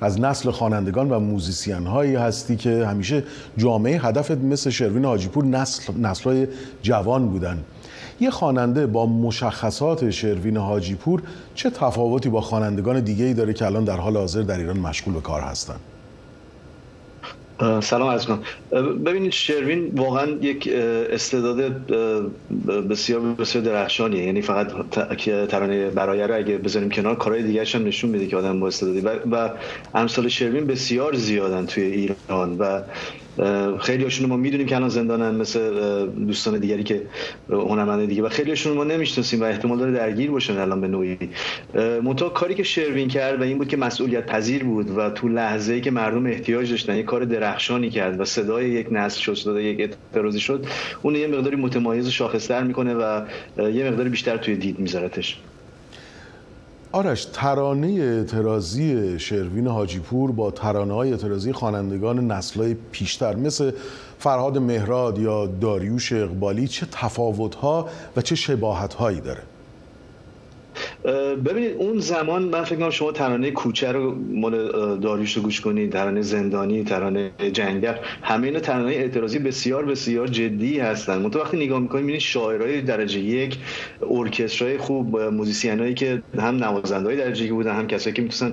از 0.00 0.20
نسل 0.20 0.50
خوانندگان 0.50 1.10
و 1.10 1.18
موزیسین 1.18 1.86
هایی 1.86 2.14
هستی 2.14 2.56
که 2.56 2.86
همیشه 2.86 3.24
جامعه 3.56 4.00
هدفت 4.00 4.30
مثل 4.30 4.70
شروین 4.70 5.04
حاجیپور 5.04 5.44
نسل 5.44 5.92
نسلهای 5.98 6.46
جوان 6.82 7.28
بودن. 7.28 7.58
یه 8.20 8.30
خواننده 8.30 8.86
با 8.86 9.06
مشخصات 9.06 10.10
شروین 10.10 10.56
حاجیپور 10.56 11.22
چه 11.54 11.70
تفاوتی 11.70 12.28
با 12.28 12.40
خوانندگان 12.40 13.00
دیگه 13.00 13.24
ای 13.24 13.34
داره 13.34 13.52
که 13.52 13.66
الان 13.66 13.84
در 13.84 13.96
حال 13.96 14.16
حاضر 14.16 14.42
در 14.42 14.58
ایران 14.58 14.78
مشغول 14.78 15.14
به 15.14 15.20
کار 15.20 15.40
هستن؟ 15.40 15.76
سلام 17.82 18.08
از 18.08 18.26
کنم 18.26 18.42
ببینید 19.04 19.32
شروین 19.32 19.92
واقعا 19.96 20.30
یک 20.30 20.68
استعداد 21.10 21.58
بسیار 22.90 23.20
بسیار 23.20 23.64
درخشانیه. 23.64 24.24
یعنی 24.24 24.42
فقط 24.42 24.72
ترانه 25.48 25.90
برای 25.90 26.22
رو 26.22 26.36
اگه 26.36 26.58
بذاریم 26.58 26.90
کنار 26.90 27.16
کارهای 27.16 27.42
دیگه 27.42 27.64
هم 27.64 27.84
نشون 27.84 28.10
میده 28.10 28.26
که 28.26 28.36
آدم 28.36 28.60
با 28.60 28.66
استعدادی. 28.66 29.00
و 29.30 29.50
امثال 29.94 30.28
شروین 30.28 30.66
بسیار 30.66 31.14
زیادن 31.14 31.66
توی 31.66 31.84
ایران. 31.84 32.16
و 32.34 32.82
خیلی 33.78 34.04
هاشون 34.04 34.28
ما 34.28 34.36
می‌دونیم 34.36 34.66
که 34.66 34.76
الان 34.76 34.88
زندانن 34.88 35.34
مثل 35.34 35.60
دوستان 36.06 36.58
دیگری 36.58 36.82
که 36.82 37.02
هنرمنده 37.48 38.06
دیگه 38.06 38.22
و 38.22 38.28
خیلی 38.28 38.50
هاشون 38.50 38.76
ما 38.76 38.84
نمی‌شناسیم 38.84 39.40
و 39.40 39.44
احتمال 39.44 39.78
داره 39.78 39.92
درگیر 39.92 40.30
باشن 40.30 40.58
الان 40.58 40.80
به 40.80 40.88
نوعی. 40.88 41.18
منتها 41.74 42.28
کاری 42.28 42.54
که 42.54 42.62
شروین 42.62 43.08
کرد 43.08 43.40
و 43.40 43.42
این 43.42 43.58
بود 43.58 43.68
که 43.68 43.76
مسئولیت 43.76 44.26
پذیر 44.26 44.64
بود 44.64 44.98
و 44.98 45.10
تو 45.10 45.28
لحظه 45.28 45.72
ای 45.72 45.80
که 45.80 45.90
مردم 45.90 46.26
احتیاج 46.26 46.70
داشتن 46.70 46.96
یه 46.96 47.02
کار 47.02 47.24
درخشانی 47.24 47.90
کرد 47.90 48.20
و 48.20 48.24
صدای 48.24 48.70
یک 48.70 48.86
نسل 48.90 49.20
شد 49.20 49.34
صدای 49.34 49.64
یک 49.64 49.80
اعتراضی 49.80 50.40
شد 50.40 50.66
اون 51.02 51.14
یه 51.14 51.26
مقداری 51.26 51.56
متمایز 51.56 52.06
و 52.06 52.10
شاخصتر 52.10 52.62
می‌کنه 52.62 52.94
و 52.94 53.26
یه 53.58 53.90
مقداری 53.90 54.08
بیشتر 54.08 54.36
توی 54.36 54.56
دید 54.56 54.78
میذارتش. 54.78 55.40
آرش 56.92 57.24
ترانه 57.24 57.88
اعتراضی 57.88 59.18
شروین 59.18 59.66
حاجیپور 59.66 60.32
با 60.32 60.50
ترانه 60.50 60.94
های 60.94 61.10
اعتراضی 61.10 61.52
خوانندگان 61.52 62.32
نسلهای 62.32 62.76
پیشتر 62.92 63.36
مثل 63.36 63.72
فرهاد 64.18 64.58
مهراد 64.58 65.18
یا 65.18 65.46
داریوش 65.46 66.12
اقبالی 66.12 66.68
چه 66.68 66.86
تفاوتها 66.92 67.88
و 68.16 68.20
چه 68.20 68.34
شباهتهایی 68.34 69.20
داره؟ 69.20 69.42
ببینید 71.44 71.76
اون 71.78 71.98
زمان 71.98 72.42
من 72.42 72.64
فکر 72.64 72.78
کنم 72.78 72.90
شما 72.90 73.12
ترانه 73.12 73.50
کوچه 73.50 73.92
رو 73.92 74.14
مال 74.32 74.68
داریوش 74.98 75.36
رو 75.36 75.42
گوش 75.42 75.60
کنید 75.60 75.92
ترانه 75.92 76.22
زندانی 76.22 76.84
ترانه 76.84 77.30
جنگل 77.52 77.94
همه 78.22 78.46
اینا 78.46 78.60
ترانه 78.60 78.92
اعتراضی 78.92 79.38
بسیار 79.38 79.84
بسیار 79.84 80.26
جدی 80.26 80.78
هستن. 80.78 81.18
منتها 81.18 81.42
وقتی 81.42 81.56
نگاه 81.56 81.80
می‌کنید 81.80 82.00
می‌بینید 82.00 82.20
شاعرای 82.20 82.80
درجه 82.80 83.20
یک 83.20 83.58
ارکسترای 84.10 84.78
خوب 84.78 85.20
موزیسینایی 85.20 85.94
که 85.94 86.22
هم 86.38 86.64
نوازندهای 86.64 87.16
درجه 87.16 87.44
یک 87.44 87.50
بودن 87.50 87.74
هم 87.74 87.86
کسایی 87.86 88.16
که 88.16 88.22
می‌تونن 88.22 88.52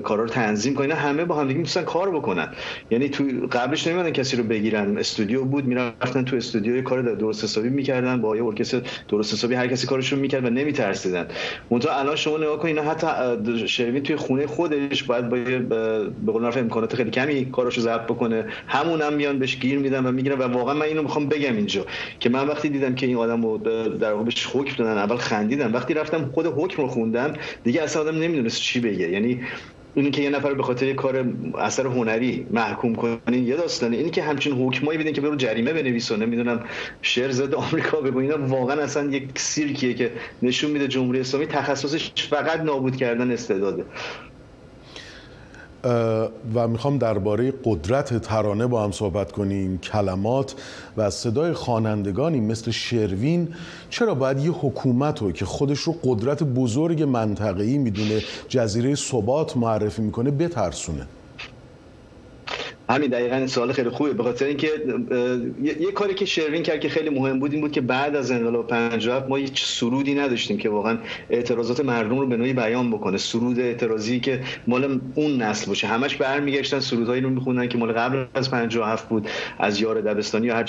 کارا 0.00 0.22
رو 0.22 0.28
تنظیم 0.28 0.74
کنن 0.74 0.92
همه 0.92 1.24
با 1.24 1.34
هم 1.34 1.48
دیگه 1.48 1.60
می‌تونن 1.60 1.86
کار 1.86 2.10
بکنن. 2.10 2.48
یعنی 2.90 3.08
تو 3.08 3.24
قبلش 3.52 3.86
نمیدن 3.86 4.10
کسی 4.10 4.36
رو 4.36 4.44
بگیرن. 4.44 4.98
استودیو 4.98 5.44
بود 5.44 5.64
می‌رفتن 5.64 6.24
تو 6.24 6.36
استودیو 6.36 6.82
کار 6.82 7.02
درست 7.02 7.44
حسابی 7.44 7.68
می‌کردن 7.68 8.20
با 8.20 8.36
یه 8.36 8.44
ارکستر 8.44 8.82
درست 9.08 9.32
حسابی 9.32 9.54
هر 9.54 9.66
کسی 9.66 9.86
کارشو 9.86 10.16
می‌کرد 10.16 10.44
و 10.44 10.50
نمیترسیدن. 10.50 11.26
منتها 11.70 11.98
الان 11.98 12.16
شما 12.16 12.36
نگاه 12.36 12.58
کنید 12.58 12.78
حتی 12.78 13.06
شروین 13.68 14.02
توی 14.02 14.16
خونه 14.16 14.46
خودش 14.46 15.02
باید 15.02 15.28
با 15.28 15.36
به 16.26 16.32
قول 16.32 16.44
امکانات 16.44 16.96
خیلی 16.96 17.10
کمی 17.10 17.50
کاراشو 17.50 17.80
ضبط 17.80 18.04
بکنه. 18.04 18.46
همون 18.66 19.02
هم 19.02 19.12
میان 19.12 19.38
بهش 19.38 19.56
گیر 19.56 19.78
میدن 19.78 20.06
و 20.06 20.12
می‌گیرن 20.12 20.38
و 20.38 20.42
واقعا 20.42 20.74
من 20.74 20.82
اینو 20.82 21.02
می‌خوام 21.02 21.28
بگم 21.28 21.56
اینجا 21.56 21.86
که 22.20 22.28
من 22.28 22.46
وقتی 22.48 22.68
دیدم 22.68 22.94
که 22.94 23.06
این 23.06 23.16
آدم 23.16 23.42
رو 23.42 23.58
در 23.88 24.12
واقع 24.12 24.24
بهش 24.24 24.48
حکم 24.52 24.84
دادن 24.84 24.98
اول 24.98 25.16
خندیدم. 25.16 25.72
وقتی 25.72 25.94
رفتم 25.94 26.30
خود 26.34 26.46
حکم 26.46 26.82
رو 26.82 26.88
خوندم 26.88 27.32
دیگه 27.64 27.82
اصلا 27.82 28.02
آدم 28.02 28.18
نمی‌دونست 28.18 28.60
چی 28.60 28.80
بگه. 28.80 29.08
یعنی 29.10 29.40
اینی 29.94 30.10
که 30.10 30.22
یه 30.22 30.30
نفر 30.30 30.54
به 30.54 30.62
خاطر 30.62 30.92
کار 30.92 31.32
اثر 31.58 31.86
هنری 31.86 32.46
محکوم 32.50 32.94
کنین 32.94 33.46
یه 33.46 33.56
داستانه. 33.56 33.96
اینی 33.96 34.10
که 34.10 34.22
همچین 34.22 34.52
حکمایی 34.52 34.98
بدین 34.98 35.12
که 35.12 35.20
برو 35.20 35.36
جریمه 35.36 35.72
بنویس 35.72 36.12
و 36.12 36.16
نمی‌دونم 36.16 36.64
شعر 37.02 37.30
ضد 37.30 37.54
آمریکا 37.54 38.00
بگو. 38.00 38.18
اینا 38.18 38.46
واقعا 38.46 38.82
اصلا 38.82 39.10
یک 39.10 39.38
سیرکیه 39.38 39.94
که 39.94 40.12
نشون 40.42 40.70
میده 40.70 40.88
جمهوری 40.88 41.20
اسلامی 41.20 41.46
تخصصش 41.46 42.12
فقط 42.30 42.60
نابود 42.60 42.96
کردن 42.96 43.30
استعداده. 43.30 43.84
و 46.54 46.68
می‌خوام 46.68 46.98
درباره 46.98 47.52
قدرت 47.64 48.18
ترانه 48.18 48.66
با 48.66 48.84
هم 48.84 48.92
صحبت 48.92 49.32
کنیم. 49.32 49.78
کلمات 49.78 50.54
و 50.96 51.10
صدای 51.10 51.52
خوانندگانی 51.52 52.40
مثل 52.40 52.70
شروین. 52.70 53.48
چرا 53.90 54.14
باید 54.14 54.38
یه 54.38 54.50
حکومت 54.50 55.22
رو 55.22 55.32
که 55.32 55.44
خودش 55.44 55.78
رو 55.78 55.94
قدرت 56.04 56.42
بزرگ 56.42 57.02
منطقه‌ای 57.02 57.78
می‌دونه 57.78 58.22
جزیره 58.48 58.94
ثبات 58.94 59.56
معرفی 59.56 60.02
می‌کنه 60.02 60.30
بترسونه؟ 60.30 61.06
همین 62.90 63.10
دقیقا 63.10 63.46
سوال 63.46 63.72
خیلی 63.72 63.88
خوبه. 63.88 64.12
به 64.12 64.22
خاطر 64.22 64.46
اینکه 64.46 64.70
یه 65.62 65.92
کاری 65.92 66.14
که 66.14 66.24
شروین 66.24 66.62
کرد 66.62 66.80
که 66.80 66.88
خیلی 66.88 67.10
مهم 67.10 67.38
بود 67.38 67.52
این 67.52 67.60
بود 67.60 67.72
که 67.72 67.80
بعد 67.80 68.16
از 68.16 68.30
انقلاب 68.30 68.66
57 68.66 69.28
ما 69.28 69.36
هیچ 69.36 69.64
سرودی 69.64 70.14
نداشتیم 70.14 70.58
که 70.58 70.68
واقعا 70.68 70.98
اعتراضات 71.30 71.80
مردم 71.80 72.18
رو 72.18 72.26
به 72.26 72.36
نوعی 72.36 72.52
بیان 72.52 72.90
بکنه. 72.90 73.18
سرود 73.18 73.60
اعتراضی 73.60 74.20
که 74.20 74.40
مال 74.66 75.00
اون 75.14 75.42
نسل 75.42 75.66
باشه. 75.66 75.86
همش 75.86 76.16
برمیگشتن 76.16 76.80
سرودهایی 76.80 77.20
رو 77.20 77.30
میخوندن 77.30 77.68
که 77.68 77.78
مال 77.78 77.92
قبل 77.92 78.24
از 78.34 78.50
57 78.50 79.08
بود 79.08 79.28
از 79.58 79.80
یار 79.80 80.00
دبستانی 80.00 80.46
یا 80.46 80.56
هر 80.56 80.64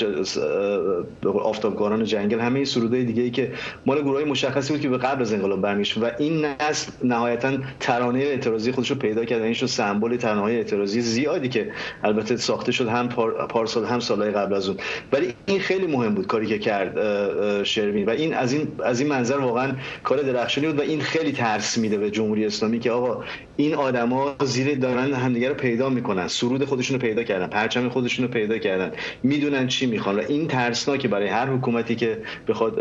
آفتابگاران 1.23 2.03
جنگل. 2.03 2.39
همه 2.39 2.55
این 2.55 2.65
سرودهای 2.65 3.03
دیگه 3.03 3.23
ای 3.23 3.32
که 3.32 3.51
مال 3.86 4.01
گروهای 4.01 4.25
مشخصی 4.25 4.73
بود 4.73 4.82
که 4.82 4.89
به 4.89 4.97
قبل 4.97 5.21
از 5.21 5.34
انقلاب 5.34 5.62
برمیگشت. 5.62 5.97
و 5.97 6.12
این 6.19 6.45
نسل 6.45 6.91
نهایتا 7.03 7.58
ترانه 7.79 8.19
اعتراضی 8.19 8.71
خودش 8.71 8.89
رو 8.89 8.95
پیدا 8.95 9.25
کرد 9.25 9.41
این 9.41 9.53
سمبل 9.53 10.17
ترانه 10.17 10.53
اعتراضی 10.53 11.01
زیادی 11.01 11.49
که 11.49 11.71
البته 12.10 12.38
ساخته 12.38 12.72
شد 12.72 12.88
هم 12.88 13.10
پارسال 13.50 13.86
هم 13.86 14.00
سالهای 14.00 14.32
قبل 14.32 14.54
از 14.54 14.69
اون. 14.69 14.78
ولی 15.13 15.34
این 15.45 15.60
خیلی 15.60 15.88
مهم 15.88 16.15
بود 16.15 16.28
کاری 16.28 16.48
که 16.48 16.60
کرد 16.60 17.63
شروین. 17.63 18.06
و 18.06 18.10
این 18.10 18.34
از 18.34 18.54
این 18.54 18.67
از 18.86 19.00
این 19.00 19.10
منظر 19.10 19.38
واقعا 19.38 19.72
کار 20.04 20.17
درخشانی 20.17 20.67
بود 20.67 20.80
و 20.80 20.82
این 20.82 21.02
خیلی 21.02 21.32
ترس 21.32 21.78
میده 21.78 21.98
به 21.98 22.12
جمهوری 22.12 22.45
اسلامی 22.45 22.80
که 22.80 22.91
آقا 22.91 23.24
این 23.58 23.76
آدما 23.76 24.36
زیر 24.43 24.76
دارن 24.76 25.13
همدیگه 25.13 25.50
رو 25.50 25.56
پیدا 25.56 25.89
می‌کنن. 25.89 26.28
سرود 26.28 26.65
خودشون 26.65 27.00
رو 27.00 27.08
پیدا 27.08 27.24
کردن 27.24 27.48
پرچم 27.48 27.89
خودشون 27.89 28.26
رو 28.26 28.32
پیدا 28.32 28.58
کردن. 28.58 28.91
می‌دونن 29.24 29.67
چی 29.67 29.86
می‌خوان. 29.86 30.15
و 30.15 30.22
این 30.28 30.48
ترسناکه 30.48 31.08
برای 31.08 31.28
هر 31.28 31.45
حکومتی 31.45 31.95
که 31.95 32.17
بخواد 32.48 32.80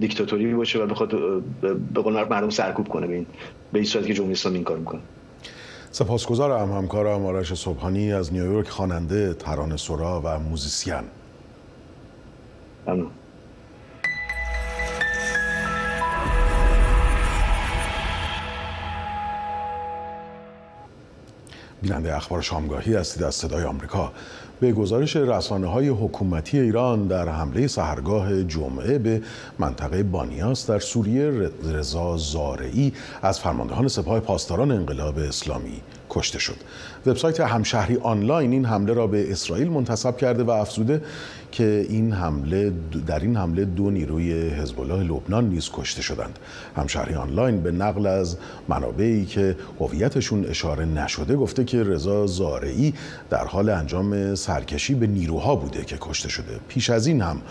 دیکتاتوری 0.00 0.54
باشه 0.54 0.78
و 0.78 0.86
بخواد 0.86 1.10
به 1.94 2.00
قول 2.02 2.14
مردم 2.14 2.50
سرکوب 2.50 2.88
کنه 2.88 3.06
به 3.06 3.14
این 3.14 3.26
به 3.72 3.78
این 3.78 3.84
صورتی 3.84 4.08
که 4.08 4.14
جمهوری 4.14 4.32
اسلامی 4.32 4.56
این 4.56 4.64
کار 4.64 4.76
می‌کنه. 4.78 5.00
سپاسگزارم 5.96 6.72
همکارم 6.72 7.26
آرش 7.26 7.54
صبحانی 7.54 8.12
از 8.12 8.32
نیویورک 8.32 8.68
خواننده 8.68 9.34
ترانه 9.34 9.76
سرا 9.76 10.22
و 10.24 10.38
موزیسین. 10.38 10.94
ممنون. 12.86 13.10
بیننده 21.86 22.16
اخبار 22.16 22.42
شامگاهی 22.42 22.94
هستید 22.94 23.22
از 23.22 23.34
صدای 23.34 23.64
آمریکا. 23.64 24.12
به 24.60 24.72
گزارش 24.72 25.16
رسانه 25.16 25.66
های 25.66 25.88
حکومتی 25.88 26.60
ایران 26.60 27.06
در 27.06 27.28
حمله 27.28 27.66
سهرگاه 27.66 28.44
جمعه 28.44 28.98
به 28.98 29.22
منطقه 29.58 30.02
بانیاس 30.02 30.70
در 30.70 30.78
سوریه 30.78 31.50
رضا 31.64 32.16
زارعی 32.16 32.92
از 33.22 33.40
فرماندهان 33.40 33.88
سپاه 33.88 34.20
پاسداران 34.20 34.70
انقلاب 34.70 35.18
اسلامی 35.18 35.80
کشته 36.16 36.38
شد. 36.38 36.56
وبسایت 37.06 37.40
همشهری 37.40 37.96
آنلاین 37.96 38.52
این 38.52 38.64
حمله 38.64 38.92
را 38.92 39.06
به 39.06 39.32
اسرائیل 39.32 39.70
منتسب 39.70 40.16
کرده 40.16 40.42
و 40.42 40.50
افزوده 40.50 41.02
که 41.52 41.86
این 41.88 42.12
حمله 42.12 42.72
در 43.06 43.18
این 43.18 43.36
حمله 43.36 43.64
دو 43.64 43.90
نیروی 43.90 44.48
حزب 44.48 44.80
الله 44.80 45.02
لبنان 45.02 45.48
نیز 45.48 45.70
کشته 45.72 46.02
شدند. 46.02 46.38
همشهری 46.76 47.14
آنلاین 47.14 47.60
به 47.60 47.72
نقل 47.72 48.06
از 48.06 48.36
منابعی 48.68 49.24
که 49.24 49.56
هویتشون 49.80 50.46
اشاره 50.46 50.84
نشده 50.84 51.36
گفته 51.36 51.64
که 51.64 51.82
رضا 51.82 52.26
زارعی 52.26 52.94
در 53.30 53.44
حال 53.44 53.68
انجام 53.68 54.34
سرکشی 54.34 54.94
به 54.94 55.06
نیروها 55.06 55.56
بوده 55.56 55.84
که 55.84 55.96
کشته 56.00 56.28
شده. 56.28 56.60
پیش 56.68 56.90
از 56.90 57.06
این 57.06 57.20
هم 57.20 57.42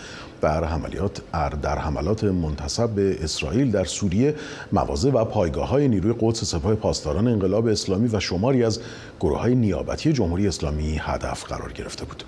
در 0.46 0.64
حملات 0.64 1.22
در 1.62 1.78
حملات 1.78 2.24
منتصب 2.24 2.90
به 2.90 3.24
اسرائیل 3.24 3.72
در 3.72 3.84
سوریه 3.84 4.36
مواضع 4.72 5.10
و 5.10 5.26
پایگاه 5.26 5.70
های 5.70 5.88
نیروی 5.88 6.14
قدس 6.20 6.44
سپاه 6.44 6.76
پاسداران 6.76 7.28
انقلاب 7.28 7.68
اسلامی 7.68 8.08
و 8.08 8.20
شماری 8.20 8.64
از 8.64 8.80
گروه 9.20 9.40
های 9.40 9.56
نیابتی 9.56 10.14
جمهوری 10.14 10.48
اسلامی 10.48 10.98
هدف 11.02 11.44
قرار 11.44 11.72
گرفته 11.72 12.06
بود. 12.06 12.24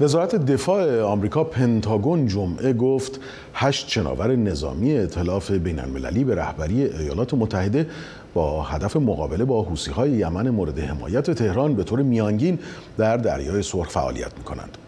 وزارت 0.00 0.34
دفاع 0.34 1.02
آمریکا 1.02 1.44
پنتاگون 1.44 2.26
جمعه 2.26 2.72
گفت 2.72 3.20
هشت 3.54 3.88
شناور 3.88 4.36
نظامی 4.36 4.96
اطلاف 4.96 5.50
بین 5.50 5.80
المللی 5.80 6.24
به 6.24 6.34
رهبری 6.34 6.84
ایالات 6.84 7.34
متحده 7.34 7.86
با 8.34 8.62
هدف 8.62 8.96
مقابله 8.96 9.44
با 9.44 9.62
حوسی 9.62 9.90
های 9.90 10.10
یمن 10.10 10.50
مورد 10.50 10.78
حمایت 10.78 11.30
تهران 11.30 11.74
به 11.74 11.84
طور 11.84 12.02
میانگین 12.02 12.58
در 12.98 13.16
دریای 13.16 13.62
سرخ 13.62 13.90
فعالیت 13.90 14.38
می 14.38 14.44
کنند. 14.44 14.78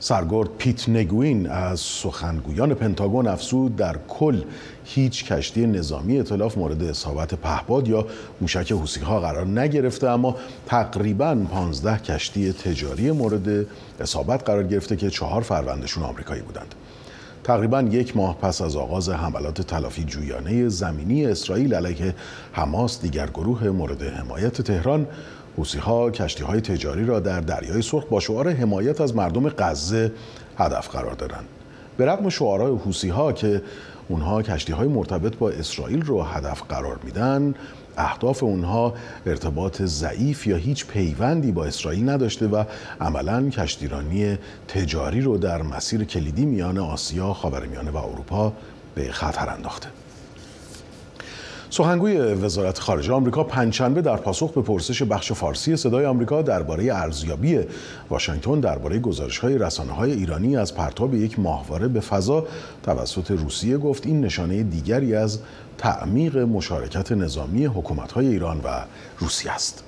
سرگرد 0.00 0.48
پیت 0.58 0.88
نگوین 0.88 1.50
از 1.50 1.80
سخنگویان 1.80 2.74
پنتاگون 2.74 3.26
افزود 3.26 3.76
در 3.76 3.96
کل 4.08 4.42
هیچ 4.84 5.24
کشتی 5.24 5.66
نظامی 5.66 6.18
اطلاف 6.20 6.58
مورد 6.58 6.82
اصابت 6.82 7.34
پهباد 7.34 7.88
یا 7.88 8.06
موشک 8.40 8.72
حوسی 8.72 9.00
ها 9.00 9.20
قرار 9.20 9.46
نگرفته 9.46 10.08
اما 10.08 10.36
تقریبا 10.66 11.34
15 11.52 11.98
کشتی 11.98 12.52
تجاری 12.52 13.10
مورد 13.10 13.66
اصابت 14.00 14.44
قرار 14.44 14.62
گرفته 14.62 14.96
که 14.96 15.10
چهار 15.10 15.42
فروندشون 15.42 16.04
آمریکایی 16.04 16.42
بودند. 16.42 16.74
تقریبا 17.44 17.82
یک 17.82 18.16
ماه 18.16 18.38
پس 18.38 18.62
از 18.62 18.76
آغاز 18.76 19.08
حملات 19.08 19.62
تلافی 19.62 20.04
جویانه 20.04 20.68
زمینی 20.68 21.26
اسرائیل 21.26 21.74
علیه 21.74 22.14
حماس 22.52 23.00
دیگر 23.00 23.26
گروه 23.26 23.68
مورد 23.68 24.02
حمایت 24.02 24.62
تهران 24.62 25.06
حوسی 25.58 25.78
ها 25.78 26.10
کشتی 26.10 26.44
های 26.44 26.60
تجاری 26.60 27.04
را 27.04 27.20
در 27.20 27.40
دریای 27.40 27.82
سرخ 27.82 28.04
با 28.04 28.20
شعار 28.20 28.50
حمایت 28.50 29.00
از 29.00 29.16
مردم 29.16 29.48
غزه 29.48 30.12
هدف 30.58 30.88
قرار 30.88 31.14
دادند. 31.14 31.44
به 31.96 32.06
رغم 32.06 32.28
شعارهای 32.28 32.72
حوسی 32.72 33.08
ها 33.08 33.32
که 33.32 33.62
اونها 34.08 34.42
کشتی 34.42 34.72
های 34.72 34.88
مرتبط 34.88 35.36
با 35.36 35.50
اسرائیل 35.50 36.02
رو 36.02 36.22
هدف 36.22 36.62
قرار 36.68 36.98
میدن 37.04 37.54
اهداف 37.96 38.42
اونها 38.42 38.94
ارتباط 39.26 39.82
ضعیف 39.82 40.46
یا 40.46 40.56
هیچ 40.56 40.86
پیوندی 40.86 41.52
با 41.52 41.64
اسرائیل 41.64 42.08
نداشته 42.08 42.46
و 42.46 42.64
عملا 43.00 43.50
کشتیرانی 43.50 44.38
تجاری 44.68 45.20
رو 45.20 45.38
در 45.38 45.62
مسیر 45.62 46.04
کلیدی 46.04 46.46
میان 46.46 46.78
آسیا، 46.78 47.32
خاورمیانه 47.32 47.90
و 47.90 47.96
اروپا 47.96 48.52
به 48.94 49.12
خطر 49.12 49.48
انداخته. 49.50 49.88
سخنگوی 51.70 52.16
وزارت 52.16 52.78
خارجه 52.78 53.12
آمریکا 53.12 53.44
پنجشنبه 53.44 54.02
در 54.02 54.16
پاسخ 54.16 54.52
به 54.52 54.62
پرسش 54.62 55.02
بخش 55.02 55.32
فارسی 55.32 55.76
صدای 55.76 56.06
آمریکا 56.06 56.42
درباره 56.42 56.94
ارزیابی 56.94 57.60
واشنگتن 58.10 58.60
درباره 58.60 58.98
گزارش‌های 58.98 59.58
رسانه‌های 59.58 60.12
ایرانی 60.12 60.56
از 60.56 60.74
پرتاب 60.74 61.14
یک 61.14 61.38
ماهواره 61.38 61.88
به 61.88 62.00
فضا 62.00 62.46
توسط 62.82 63.30
روسیه 63.30 63.78
گفت 63.78 64.06
این 64.06 64.20
نشانه 64.20 64.62
دیگری 64.62 65.14
از 65.14 65.38
تعمیق 65.78 66.38
مشارکت 66.38 67.12
نظامی 67.12 67.64
حکومت‌های 67.64 68.26
ایران 68.26 68.60
و 68.64 68.84
روسیه 69.18 69.52
است. 69.52 69.87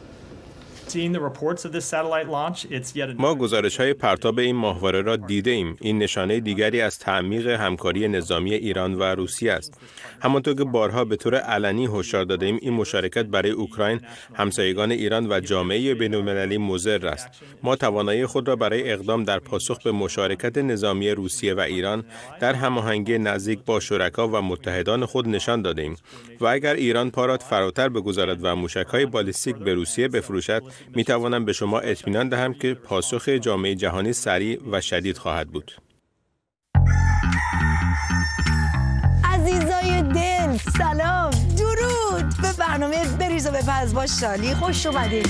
ما 3.18 3.34
گزارش 3.34 3.80
های 3.80 3.94
پرتاب 3.94 4.38
این 4.38 4.56
ماهواره 4.56 5.02
را 5.02 5.16
دیده 5.16 5.50
ایم. 5.50 5.76
این 5.80 5.98
نشانه 5.98 6.40
دیگری 6.40 6.80
از 6.80 6.98
تعمیق 6.98 7.46
همکاری 7.46 8.08
نظامی 8.08 8.54
ایران 8.54 8.94
و 8.94 9.02
روسیه 9.02 9.52
است. 9.52 9.80
همانطور 10.22 10.54
که 10.54 10.64
بارها 10.64 11.04
به 11.04 11.16
طور 11.16 11.34
علنی 11.34 11.86
هشدار 11.86 12.24
داده 12.24 12.46
ایم 12.46 12.58
این 12.62 12.72
مشارکت 12.72 13.24
برای 13.24 13.50
اوکراین 13.50 14.00
همسایگان 14.34 14.90
ایران 14.90 15.32
و 15.32 15.40
جامعه 15.40 15.94
بین‌المللی 15.94 16.58
مضر 16.58 17.06
است. 17.06 17.28
ما 17.62 17.76
توانایی 17.76 18.26
خود 18.26 18.48
را 18.48 18.56
برای 18.56 18.92
اقدام 18.92 19.24
در 19.24 19.38
پاسخ 19.38 19.82
به 19.82 19.92
مشارکت 19.92 20.58
نظامی 20.58 21.10
روسیه 21.10 21.54
و 21.54 21.60
ایران 21.60 22.04
در 22.40 22.54
هماهنگی 22.54 23.18
نزدیک 23.18 23.58
با 23.66 23.80
شرکا 23.80 24.28
و 24.28 24.36
متحدان 24.36 25.06
خود 25.06 25.28
نشان 25.28 25.62
داده 25.62 25.82
ایم 25.82 25.96
و 26.40 26.46
اگر 26.46 26.74
ایران 26.74 27.10
پارات 27.10 27.42
فراتر 27.42 27.88
بگذارد 27.88 28.38
و 28.42 28.56
موشک‌های 28.56 29.06
بالیستیک 29.06 29.56
به 29.56 29.74
روسیه 29.74 30.08
بفروشد 30.08 30.62
می 30.94 31.04
توانم 31.04 31.44
به 31.44 31.52
شما 31.52 31.80
اطمینان 31.80 32.28
دهم 32.28 32.54
که 32.54 32.74
پاسخ 32.74 33.28
جامعه 33.28 33.74
جهانی 33.74 34.12
سریع 34.12 34.60
و 34.70 34.80
شدید 34.80 35.18
خواهد 35.18 35.48
بود. 35.48 35.72
عزیزای 39.24 40.02
دل 40.02 40.56
سلام 40.78 41.30
درود. 41.30 42.34
به 42.42 42.52
برنامه 42.58 43.16
بریز 43.18 43.46
و 43.46 43.50
بپز 43.50 43.94
با 43.94 44.06
شالی 44.06 44.54
خوش 44.54 44.86
اومدید 44.86 45.28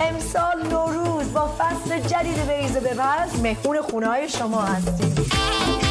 امسال 0.00 0.66
نوروز 0.70 1.32
با 1.32 1.56
فصل 1.58 2.00
جدید 2.00 2.46
بریز 2.46 2.76
و 2.76 2.80
بپز 2.80 3.40
مهمون 3.40 3.82
خونه 3.82 4.06
های 4.06 4.28
شما 4.28 4.62
هستیم. 4.62 5.83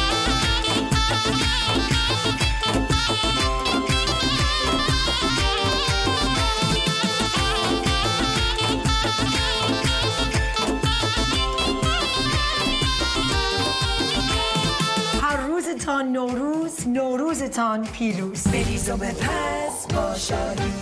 روزتان 15.84 16.12
نوروز 16.12 16.88
نوروزتان 16.88 17.84
پیروز. 17.84 18.42
بریز 18.44 18.90
و 18.90 18.96
بپز 18.96 19.94
با 19.94 20.14
شادی. 20.14 20.72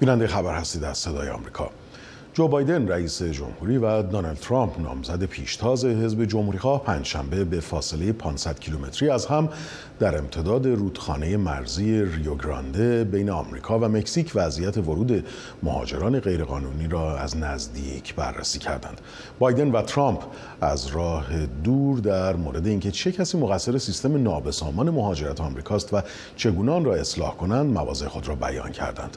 بیننده 0.00 0.26
خبر 0.26 0.54
هستید 0.54 0.84
از 0.84 0.98
صدای 0.98 1.28
آمریکا. 1.28 1.70
جو 2.40 2.48
بایدن 2.48 2.88
رئیس 2.88 3.22
جمهوری 3.22 3.76
و 3.76 4.02
دونالد 4.02 4.36
ترامپ 4.36 4.80
نامزد 4.80 5.24
پیشتاز 5.24 5.84
حزب 5.84 6.24
جمهوریخواه 6.24 6.84
پنجشنبه 6.84 7.44
به 7.44 7.60
فاصله 7.60 8.12
500 8.12 8.60
کیلومتری 8.60 9.10
از 9.10 9.26
هم 9.26 9.48
در 9.98 10.18
امتداد 10.18 10.66
رودخانه 10.66 11.36
مرزی 11.36 12.04
ریو 12.04 12.34
گرانده 12.34 13.04
بین 13.04 13.30
آمریکا 13.30 13.78
و 13.78 13.84
مکزیک 13.84 14.32
وضعیت 14.34 14.78
ورود 14.78 15.26
مهاجران 15.62 16.20
غیرقانونی 16.20 16.88
را 16.88 17.18
از 17.18 17.36
نزدیک 17.36 18.14
بررسی 18.14 18.58
کردند. 18.58 19.00
بایدن 19.38 19.70
و 19.70 19.82
ترامپ 19.82 20.22
از 20.60 20.86
راه 20.86 21.46
دور 21.46 21.98
در 21.98 22.36
مورد 22.36 22.66
اینکه 22.66 22.90
چه 22.90 23.12
کسی 23.12 23.38
مقصر 23.38 23.78
سیستم 23.78 24.22
نابسامان 24.22 24.90
مهاجرت 24.90 25.40
آمریکاست 25.40 25.94
و 25.94 26.00
چگونه 26.36 26.72
آن 26.72 26.84
را 26.84 26.94
اصلاح 26.94 27.36
کنند 27.36 27.72
مواضع 27.72 28.08
خود 28.08 28.28
را 28.28 28.34
بیان 28.34 28.72
کردند. 28.72 29.16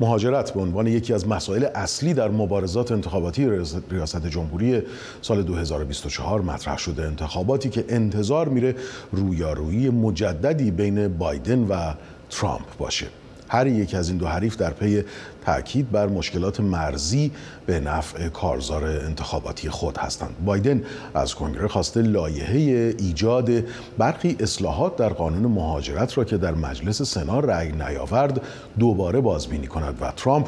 مهاجرت 0.00 0.50
به 0.50 0.60
عنوان 0.60 0.86
یکی 0.86 1.12
از 1.12 1.28
مسائل 1.28 1.64
اصلی 1.74 2.14
در 2.14 2.28
مبارزات 2.28 2.92
انتخاباتی 2.92 3.50
ریاست 3.90 4.26
جمهوری 4.26 4.82
سال 5.22 5.42
2024 5.42 6.40
مطرح 6.40 6.78
شده. 6.78 7.02
انتخاباتی 7.02 7.70
که 7.70 7.84
انتظار 7.88 8.48
میره 8.48 8.74
رویارویی 9.12 9.90
مجددی 9.90 10.70
بین 10.70 11.08
بایدن 11.08 11.66
و 11.68 11.94
ترامپ 12.30 12.76
باشه. 12.78 13.06
هر 13.50 13.66
یک 13.66 13.94
از 13.94 14.08
این 14.08 14.18
دو 14.18 14.26
حریف 14.26 14.56
در 14.56 14.70
پی 14.70 15.04
تاکید 15.46 15.90
بر 15.90 16.06
مشکلات 16.06 16.60
مرزی 16.60 17.32
به 17.66 17.80
نفع 17.80 18.28
کارزار 18.28 18.84
انتخاباتی 18.84 19.70
خود 19.70 19.98
هستند. 19.98 20.36
بایدن 20.44 20.82
از 21.14 21.34
کنگره 21.34 21.68
خواسته 21.68 22.02
لایحه 22.02 22.94
ایجاد 22.98 23.50
برخی 23.98 24.36
اصلاحات 24.40 24.96
در 24.96 25.08
قانون 25.08 25.52
مهاجرت 25.52 26.18
را 26.18 26.24
که 26.24 26.36
در 26.36 26.54
مجلس 26.54 27.02
سنا 27.02 27.40
رأی 27.40 27.72
نیاورد 27.72 28.42
دوباره 28.78 29.20
بازبینی 29.20 29.66
کند 29.66 29.98
و 30.00 30.12
ترامپ 30.16 30.46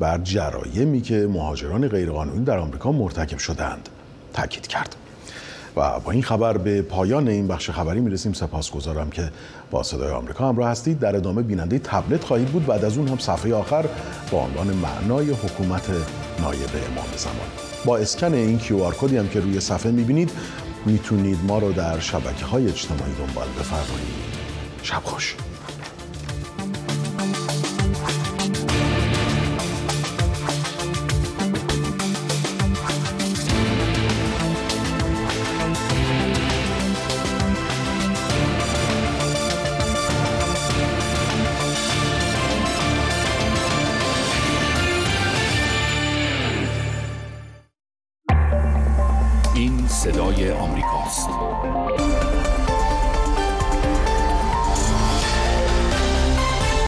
بر 0.00 0.18
جرایمی 0.18 1.00
که 1.00 1.28
مهاجران 1.30 1.88
غیرقانونی 1.88 2.44
در 2.44 2.58
آمریکا 2.58 2.92
مرتکب 2.92 3.38
شدند 3.38 3.88
تاکید 4.32 4.66
کرد. 4.66 4.96
و 5.76 6.00
با 6.00 6.12
این 6.12 6.22
خبر 6.22 6.58
به 6.58 6.82
پایان 6.82 7.28
این 7.28 7.48
بخش 7.48 7.70
خبری 7.70 8.00
می‌رسیم. 8.00 8.32
سپاسگزارم 8.32 9.10
که 9.10 9.30
با 9.70 9.82
صدای 9.82 10.10
آمریکا 10.10 10.48
همراه 10.48 10.68
هستید. 10.68 10.98
در 10.98 11.16
ادامه 11.16 11.42
بیننده 11.42 11.78
تبلت 11.78 12.24
خواهید 12.24 12.48
بود. 12.48 12.66
بعد 12.66 12.84
از 12.84 12.98
اون 12.98 13.08
هم 13.08 13.18
صفحه 13.18 13.54
آخر 13.54 13.84
با 14.30 14.38
عنوان 14.38 14.66
معنای 14.66 15.30
حکومت 15.30 15.90
نایب 16.40 16.70
امام 16.92 17.06
زمان. 17.16 17.48
با 17.84 17.96
اسکن 17.96 18.34
این 18.34 18.58
کیو 18.58 18.82
آر 18.82 18.94
کدی 18.94 19.16
هم 19.16 19.28
که 19.28 19.40
روی 19.40 19.60
صفحه 19.60 19.92
می‌بینید 19.92 20.30
می‌تونید 20.86 21.38
ما 21.46 21.58
رو 21.58 21.72
در 21.72 22.00
شبکه 22.00 22.44
های 22.44 22.68
اجتماعی 22.68 23.12
دنبال 23.18 23.46
بفرمایید. 23.58 24.32
شب 24.82 25.00
خوش. 25.04 25.36